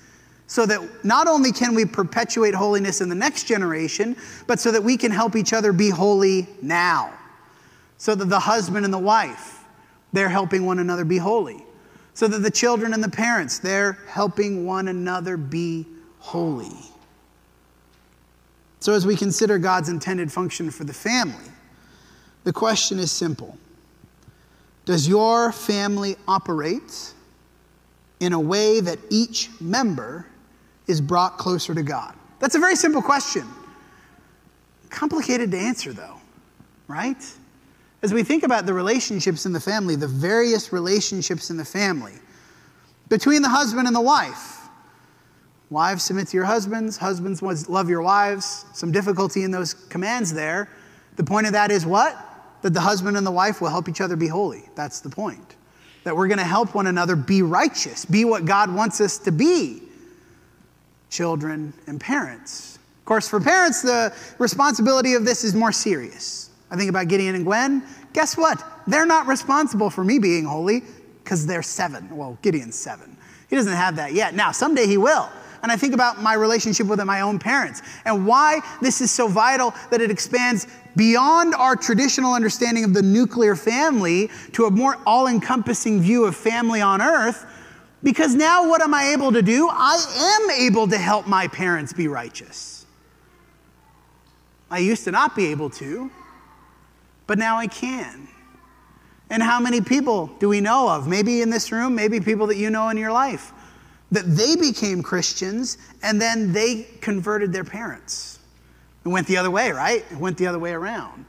so 0.47 0.65
that 0.67 1.05
not 1.05 1.27
only 1.27 1.51
can 1.51 1.75
we 1.75 1.85
perpetuate 1.85 2.55
holiness 2.55 3.01
in 3.01 3.09
the 3.09 3.15
next 3.15 3.45
generation, 3.45 4.17
but 4.47 4.61
so 4.61 4.71
that 4.71 4.83
we 4.83 4.97
can 4.97 5.11
help 5.11 5.35
each 5.35 5.53
other 5.53 5.73
be 5.73 5.91
holy 5.91 6.47
now. 6.63 7.13
So 7.99 8.15
that 8.15 8.27
the 8.27 8.39
husband 8.39 8.85
and 8.85 8.95
the 8.95 8.99
wife 8.99 9.57
they're 10.13 10.29
helping 10.31 10.65
one 10.65 10.79
another 10.79 11.05
be 11.05 11.19
holy. 11.19 11.63
So 12.15 12.27
that 12.29 12.39
the 12.39 12.51
children 12.51 12.95
and 12.95 13.05
the 13.05 13.11
parents, 13.11 13.59
they're 13.59 13.99
helping 14.09 14.65
one 14.65 14.89
another 14.89 15.37
be 15.37 15.87
holy. 16.19 16.73
So, 18.81 18.95
as 18.95 19.07
we 19.07 19.17
consider 19.17 19.59
God's 19.59 19.89
intended 19.89 20.33
function 20.33 20.71
for 20.71 20.85
the 20.85 20.95
family, 20.95 21.51
the 22.45 22.53
question 22.53 22.99
is 22.99 23.13
simple 23.13 23.59
Does 24.87 25.07
your 25.07 25.53
family 25.53 26.17
operate 26.27 27.13
in 28.21 28.33
a 28.33 28.41
way 28.41 28.81
that 28.81 28.99
each 29.11 29.51
member 29.61 30.27
is 30.87 31.01
brought 31.01 31.37
closer 31.37 31.75
to 31.75 31.83
God? 31.83 32.15
That's 32.39 32.55
a 32.55 32.59
very 32.59 32.77
simple 32.77 33.03
question. 33.03 33.47
Complicated 34.89 35.51
to 35.51 35.59
answer, 35.59 35.93
though, 35.93 36.17
right? 36.87 37.23
As 38.03 38.15
we 38.15 38.23
think 38.23 38.45
about 38.45 38.65
the 38.65 38.73
relationships 38.73 39.45
in 39.45 39.53
the 39.53 39.61
family, 39.61 39.97
the 39.97 40.07
various 40.07 40.73
relationships 40.73 41.51
in 41.51 41.57
the 41.57 41.65
family, 41.65 42.15
between 43.09 43.43
the 43.43 43.49
husband 43.49 43.89
and 43.89 43.97
the 43.97 44.01
wife, 44.01 44.69
wives 45.71 46.05
submit 46.05 46.29
to 46.29 46.37
your 46.37 46.47
husbands, 46.47 46.97
husbands 46.97 47.43
love 47.43 47.91
your 47.91 48.03
wives, 48.03 48.65
some 48.73 48.93
difficulty 48.93 49.43
in 49.43 49.51
those 49.51 49.75
commands 49.75 50.33
there. 50.33 50.69
The 51.17 51.25
point 51.25 51.47
of 51.49 51.53
that 51.55 51.73
is 51.73 51.85
what? 51.85 52.26
That 52.63 52.75
the 52.75 52.81
husband 52.81 53.17
and 53.17 53.27
the 53.27 53.31
wife 53.31 53.61
will 53.61 53.69
help 53.69 53.89
each 53.89 54.01
other 54.01 54.17
be 54.17 54.29
holy. 54.29 54.65
That's 54.75 55.01
the 55.01 55.11
point. 55.11 55.57
That 56.05 56.17
we're 56.17 56.29
going 56.29 56.39
to 56.39 56.45
help 56.45 56.75
one 56.75 56.87
another 56.87 57.17
be 57.17 57.43
righteous, 57.43 58.05
be 58.05 58.25
what 58.25 58.45
God 58.45 58.73
wants 58.73 59.01
us 59.01 59.19
to 59.19 59.33
be. 59.33 59.83
Children 61.11 61.73
and 61.87 62.01
parents. 62.01 62.79
Of 62.99 63.05
course, 63.05 63.29
for 63.29 63.41
parents, 63.41 63.83
the 63.83 64.13
responsibility 64.39 65.15
of 65.15 65.25
this 65.25 65.45
is 65.45 65.55
more 65.55 65.73
serious. 65.73 66.51
I 66.71 66.77
think 66.77 66.91
about 66.91 67.09
Gideon 67.09 67.35
and 67.35 67.45
Gwen. 67.45 67.83
Guess 68.13 68.37
what? 68.37 68.65
They're 68.87 69.07
not 69.07 69.27
responsible 69.27 69.91
for 69.91 70.03
me 70.03 70.19
being 70.19 70.45
holy 70.45 70.83
because 71.23 71.47
they're 71.47 71.63
seven. 71.63 72.15
Well, 72.17 72.39
Gideon's 72.43 72.77
seven. 72.77 73.17
He 73.49 73.57
doesn't 73.57 73.73
have 73.73 73.97
that 73.97 74.13
yet. 74.13 74.35
Now, 74.35 74.53
someday 74.53 74.87
he 74.87 74.97
will. 74.97 75.29
And 75.63 75.73
I 75.73 75.77
think 75.77 75.95
about 75.95 76.23
my 76.23 76.35
relationship 76.35 76.87
with 76.87 77.03
my 77.05 77.21
own 77.21 77.39
parents 77.39 77.83
and 78.05 78.27
why 78.27 78.61
this 78.81 79.01
is 79.01 79.11
so 79.11 79.29
vital 79.29 79.75
that 79.91 80.01
it 80.01 80.11
expands 80.11 80.67
beyond 80.97 81.55
our 81.55 81.77
traditional 81.77 82.35
understanding 82.35 82.85
of 82.85 82.95
the 82.95 83.03
nuclear 83.03 83.57
family 83.57 84.31
to 84.53 84.67
a 84.67 84.71
more 84.71 84.97
all 85.07 85.27
encompassing 85.27 86.01
view 86.01 86.25
of 86.25 86.37
family 86.37 86.81
on 86.81 87.03
earth. 87.03 87.47
Because 88.03 88.35
now, 88.35 88.69
what 88.69 88.83
am 88.83 88.95
I 88.95 89.09
able 89.09 89.33
to 89.33 89.43
do? 89.43 89.69
I 89.71 90.41
am 90.43 90.51
able 90.51 90.87
to 90.89 90.99
help 90.99 91.27
my 91.27 91.49
parents 91.49 91.93
be 91.93 92.09
righteous. 92.09 92.87
I 94.71 94.79
used 94.79 95.05
to 95.05 95.11
not 95.11 95.35
be 95.35 95.47
able 95.47 95.71
to 95.71 96.11
but 97.27 97.39
now 97.39 97.57
I 97.57 97.67
can. 97.67 98.29
And 99.29 99.43
how 99.43 99.59
many 99.59 99.81
people 99.81 100.29
do 100.39 100.49
we 100.49 100.61
know 100.61 100.89
of, 100.89 101.09
maybe 101.09 101.43
in 101.43 101.51
this 101.51 101.73
room, 101.73 101.95
maybe 101.95 102.21
people 102.21 102.47
that 102.47 102.57
you 102.57 102.71
know 102.71 102.89
in 102.89 102.97
your 102.97 103.11
life, 103.11 103.53
that 104.11 104.25
they 104.37 104.57
became 104.57 105.03
Christians 105.03 105.79
and 106.03 106.21
then 106.21 106.53
they 106.53 106.85
converted 107.01 107.53
their 107.53 107.65
parents? 107.65 108.39
It 109.05 109.09
went 109.09 109.27
the 109.27 109.37
other 109.37 109.51
way, 109.51 109.71
right? 109.71 110.05
It 110.11 110.19
went 110.19 110.37
the 110.37 110.47
other 110.47 110.59
way 110.59 110.73
around. 110.73 111.27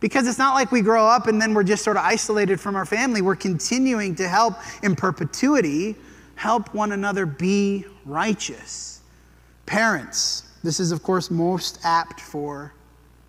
Because 0.00 0.28
it's 0.28 0.38
not 0.38 0.54
like 0.54 0.70
we 0.70 0.80
grow 0.80 1.06
up 1.06 1.26
and 1.26 1.42
then 1.42 1.54
we're 1.54 1.64
just 1.64 1.82
sort 1.82 1.96
of 1.96 2.04
isolated 2.04 2.60
from 2.60 2.76
our 2.76 2.86
family. 2.86 3.20
We're 3.22 3.34
continuing 3.34 4.14
to 4.16 4.28
help 4.28 4.54
in 4.84 4.94
perpetuity, 4.94 5.96
help 6.36 6.72
one 6.72 6.92
another 6.92 7.26
be 7.26 7.84
righteous. 8.04 9.00
Parents, 9.66 10.44
this 10.62 10.78
is, 10.78 10.92
of 10.92 11.02
course, 11.02 11.30
most 11.30 11.80
apt 11.84 12.20
for 12.20 12.72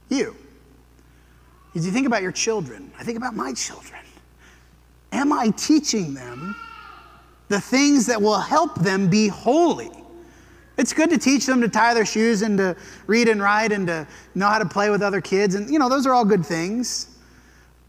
you. 0.09 0.35
As 1.75 1.85
you 1.85 1.91
think 1.91 2.07
about 2.07 2.21
your 2.21 2.31
children, 2.31 2.91
I 2.99 3.03
think 3.03 3.17
about 3.17 3.35
my 3.35 3.53
children. 3.53 4.01
Am 5.11 5.33
I 5.33 5.49
teaching 5.49 6.13
them 6.13 6.55
the 7.49 7.59
things 7.59 8.05
that 8.05 8.21
will 8.21 8.39
help 8.39 8.75
them 8.75 9.09
be 9.09 9.27
holy? 9.27 9.91
It's 10.77 10.93
good 10.93 11.09
to 11.09 11.17
teach 11.17 11.45
them 11.45 11.59
to 11.59 11.67
tie 11.67 11.93
their 11.93 12.05
shoes 12.05 12.41
and 12.41 12.57
to 12.57 12.77
read 13.05 13.27
and 13.27 13.41
write 13.41 13.73
and 13.73 13.85
to 13.87 14.07
know 14.33 14.47
how 14.47 14.59
to 14.59 14.65
play 14.65 14.89
with 14.89 15.01
other 15.01 15.19
kids. 15.19 15.55
And, 15.55 15.69
you 15.69 15.77
know, 15.77 15.89
those 15.89 16.07
are 16.07 16.13
all 16.13 16.23
good 16.23 16.45
things. 16.45 17.07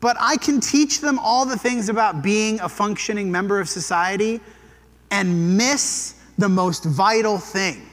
But 0.01 0.16
I 0.18 0.37
can 0.37 0.61
teach 0.61 1.01
them 1.01 1.18
all 1.18 1.44
the 1.46 1.57
things 1.57 1.88
about 1.88 2.23
being 2.23 2.59
a 2.61 2.68
functioning 2.68 3.31
member 3.31 3.61
of 3.61 3.68
society 3.68 4.40
and 5.12 5.57
miss 5.57 6.14
the 6.38 6.49
most 6.49 6.85
vital 6.85 7.38
thing 7.38 7.87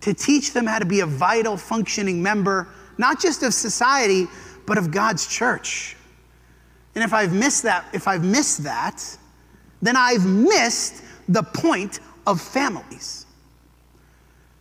to 0.00 0.14
teach 0.14 0.52
them 0.52 0.66
how 0.66 0.78
to 0.78 0.86
be 0.86 1.00
a 1.00 1.06
vital, 1.06 1.56
functioning 1.56 2.22
member, 2.22 2.68
not 2.96 3.20
just 3.20 3.42
of 3.42 3.52
society, 3.52 4.26
but 4.66 4.78
of 4.78 4.90
God's 4.90 5.26
church. 5.26 5.96
And 6.94 7.04
if 7.04 7.12
I've 7.12 7.32
missed 7.32 7.62
that, 7.64 7.84
if 7.92 8.08
I've 8.08 8.24
missed 8.24 8.64
that, 8.64 9.04
then 9.82 9.96
I've 9.96 10.26
missed 10.26 11.02
the 11.28 11.42
point 11.42 12.00
of 12.26 12.40
families. 12.40 13.26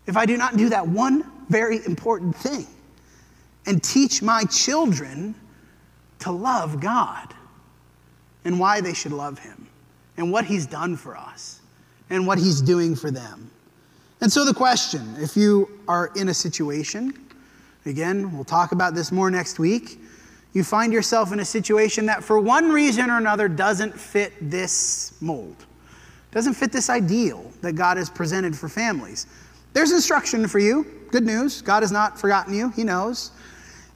If 0.06 0.18
I 0.18 0.26
do 0.26 0.38
not 0.38 0.58
do 0.58 0.70
that 0.70 0.88
one 0.88 1.30
very 1.50 1.86
important 1.86 2.36
thing 2.36 2.68
and 3.66 3.84
teach 3.84 4.22
my 4.22 4.44
children 4.46 5.36
to 6.20 6.32
love 6.32 6.80
God 6.80 7.34
and 8.46 8.60
why 8.60 8.82
they 8.82 8.94
should 8.94 9.12
love 9.12 9.40
Him 9.40 9.68
and 10.18 10.32
what 10.32 10.46
He's 10.46 10.66
done 10.66 10.96
for 10.96 11.18
us 11.18 11.62
and 12.10 12.26
what 12.26 12.38
He's 12.38 12.62
doing 12.62 12.96
for 12.96 13.12
them. 13.12 13.50
And 14.22 14.32
so, 14.32 14.46
the 14.46 14.54
question 14.54 15.16
if 15.20 15.36
you 15.38 15.70
are 15.88 16.12
in 16.16 16.30
a 16.30 16.34
situation 16.34 17.14
Again, 17.88 18.34
we'll 18.34 18.44
talk 18.44 18.74
about 18.74 18.96
this 18.96 19.14
more 19.14 19.32
next 19.32 19.60
week. 19.60 19.98
You 20.58 20.64
find 20.64 20.92
yourself 20.92 21.32
in 21.32 21.40
a 21.40 21.46
situation 21.46 22.08
that, 22.08 22.24
for 22.24 22.40
one 22.40 22.72
reason 22.72 23.12
or 23.12 23.18
another, 23.20 23.48
doesn't 23.48 23.94
fit 23.94 24.34
this 24.42 25.14
mold, 25.22 25.68
doesn't 26.32 26.56
fit 26.56 26.72
this 26.72 26.90
ideal 26.90 27.52
that 27.62 27.74
God 27.74 27.98
has 27.98 28.10
presented 28.10 28.56
for 28.58 28.68
families. 28.68 29.28
There's 29.74 29.92
instruction 29.92 30.48
for 30.48 30.58
you. 30.58 30.84
Good 31.12 31.28
news. 31.28 31.62
God 31.62 31.84
has 31.84 31.92
not 31.92 32.20
forgotten 32.20 32.56
you, 32.56 32.72
He 32.72 32.84
knows. 32.84 33.30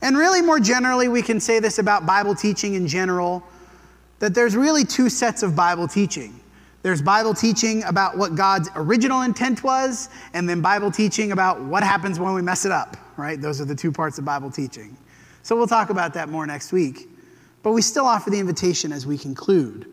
And 0.04 0.15
really, 0.15 0.39
more 0.39 0.60
generally, 0.60 1.08
we 1.08 1.24
can 1.24 1.39
say 1.39 1.60
this 1.60 1.80
about 1.80 2.06
Bible 2.06 2.36
teaching 2.36 2.76
in 2.76 2.86
general 2.88 3.43
that 4.19 4.36
there's 4.36 4.56
really 4.56 4.86
two 4.86 5.10
sets 5.10 5.41
of 5.41 5.56
Bible 5.56 5.88
teaching. 5.88 6.39
There's 6.84 7.02
Bible 7.02 7.34
teaching 7.34 7.84
about 7.86 8.19
what 8.19 8.36
God's 8.36 8.69
original 8.76 9.24
intent 9.24 9.63
was, 9.63 10.10
and 10.36 10.47
then 10.47 10.62
Bible 10.62 10.91
teaching 10.91 11.32
about 11.32 11.60
what 11.60 11.82
happens 11.82 12.19
when 12.19 12.36
we 12.36 12.43
mess 12.43 12.65
it 12.65 12.71
up, 12.71 12.97
right? 13.17 13.41
Those 13.41 13.60
are 13.62 13.65
the 13.65 13.74
two 13.74 13.91
parts 13.91 14.19
of 14.19 14.26
Bible 14.26 14.52
teaching. 14.52 14.95
So 15.44 15.56
we'll 15.56 15.68
talk 15.68 15.90
about 15.90 16.14
that 16.14 16.30
more 16.30 16.46
next 16.46 16.72
week. 16.72 17.10
But 17.64 17.72
we 17.72 17.82
still 17.82 18.06
offer 18.06 18.30
the 18.30 18.40
invitation 18.40 18.92
as 18.92 19.06
we 19.06 19.18
conclude. 19.18 19.88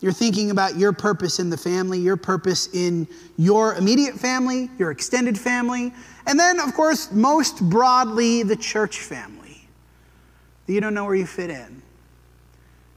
You're 0.00 0.12
thinking 0.12 0.50
about 0.50 0.76
your 0.76 0.92
purpose 0.92 1.38
in 1.38 1.48
the 1.48 1.56
family, 1.56 1.98
your 1.98 2.16
purpose 2.16 2.68
in 2.74 3.08
your 3.38 3.74
immediate 3.74 4.14
family, 4.14 4.70
your 4.78 4.90
extended 4.90 5.38
family, 5.38 5.92
and 6.26 6.38
then, 6.38 6.60
of 6.60 6.74
course, 6.74 7.10
most 7.12 7.66
broadly, 7.70 8.42
the 8.42 8.56
church 8.56 8.98
family. 9.00 9.66
You 10.66 10.80
don't 10.80 10.94
know 10.94 11.04
where 11.04 11.14
you 11.14 11.26
fit 11.26 11.48
in. 11.48 11.82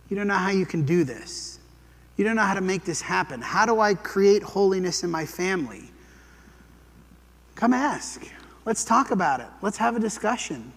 You 0.10 0.18
don't 0.18 0.28
know 0.28 0.36
how 0.36 0.50
you 0.50 0.66
can 0.66 0.86
do 0.86 1.04
this. 1.04 1.60
You 2.18 2.26
don't 2.26 2.36
know 2.36 2.44
how 2.44 2.56
to 2.56 2.62
make 2.62 2.84
this 2.84 3.00
happen. 3.00 3.42
How 3.42 3.66
do 3.66 3.80
I 3.80 3.94
create 3.94 4.44
holiness 4.44 5.04
in 5.04 5.12
my 5.12 5.26
family? 5.26 5.90
Come 7.56 7.74
ask. 7.74 8.26
Let's 8.66 8.84
talk 8.84 9.12
about 9.12 9.40
it. 9.40 9.48
Let's 9.62 9.78
have 9.78 9.96
a 9.96 10.00
discussion 10.00 10.74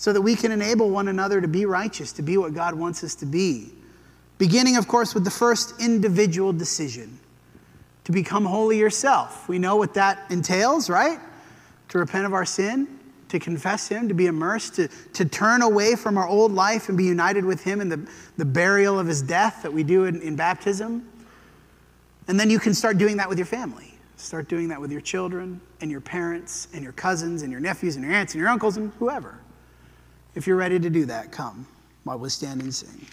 so 0.00 0.14
that 0.14 0.22
we 0.22 0.34
can 0.34 0.50
enable 0.50 0.88
one 0.88 1.08
another 1.08 1.42
to 1.42 1.46
be 1.46 1.66
righteous, 1.66 2.10
to 2.10 2.22
be 2.22 2.38
what 2.38 2.54
God 2.54 2.74
wants 2.74 3.04
us 3.04 3.14
to 3.16 3.26
be. 3.26 3.68
Beginning, 4.38 4.78
of 4.78 4.88
course, 4.88 5.12
with 5.12 5.24
the 5.24 5.30
first 5.30 5.78
individual 5.78 6.54
decision 6.54 7.20
to 8.04 8.12
become 8.12 8.46
holy 8.46 8.78
yourself. 8.78 9.46
We 9.46 9.58
know 9.58 9.76
what 9.76 9.92
that 9.92 10.24
entails, 10.30 10.88
right? 10.88 11.20
To 11.90 11.98
repent 11.98 12.24
of 12.24 12.32
our 12.32 12.46
sin, 12.46 12.88
to 13.28 13.38
confess 13.38 13.88
Him, 13.88 14.08
to 14.08 14.14
be 14.14 14.24
immersed, 14.24 14.76
to, 14.76 14.88
to 14.88 15.26
turn 15.26 15.60
away 15.60 15.96
from 15.96 16.16
our 16.16 16.26
old 16.26 16.52
life 16.52 16.88
and 16.88 16.96
be 16.96 17.04
united 17.04 17.44
with 17.44 17.62
Him 17.62 17.82
in 17.82 17.90
the, 17.90 18.08
the 18.38 18.46
burial 18.46 18.98
of 18.98 19.06
His 19.06 19.20
death 19.20 19.62
that 19.64 19.70
we 19.70 19.82
do 19.82 20.06
in, 20.06 20.22
in 20.22 20.34
baptism. 20.34 21.06
And 22.26 22.40
then 22.40 22.48
you 22.48 22.58
can 22.58 22.72
start 22.72 22.96
doing 22.96 23.18
that 23.18 23.28
with 23.28 23.36
your 23.36 23.46
family. 23.46 23.92
Start 24.16 24.48
doing 24.48 24.68
that 24.68 24.80
with 24.80 24.92
your 24.92 25.02
children 25.02 25.60
and 25.82 25.90
your 25.90 26.00
parents 26.00 26.68
and 26.72 26.82
your 26.82 26.92
cousins 26.92 27.42
and 27.42 27.52
your 27.52 27.60
nephews 27.60 27.96
and 27.96 28.04
your 28.06 28.14
aunts 28.14 28.32
and 28.32 28.40
your 28.40 28.48
uncles 28.48 28.78
and 28.78 28.94
whoever. 28.98 29.40
If 30.34 30.46
you're 30.46 30.56
ready 30.56 30.78
to 30.78 30.90
do 30.90 31.06
that, 31.06 31.32
come 31.32 31.66
while 32.04 32.18
we 32.18 32.28
stand 32.28 32.62
and 32.62 32.74
sing. 32.74 33.06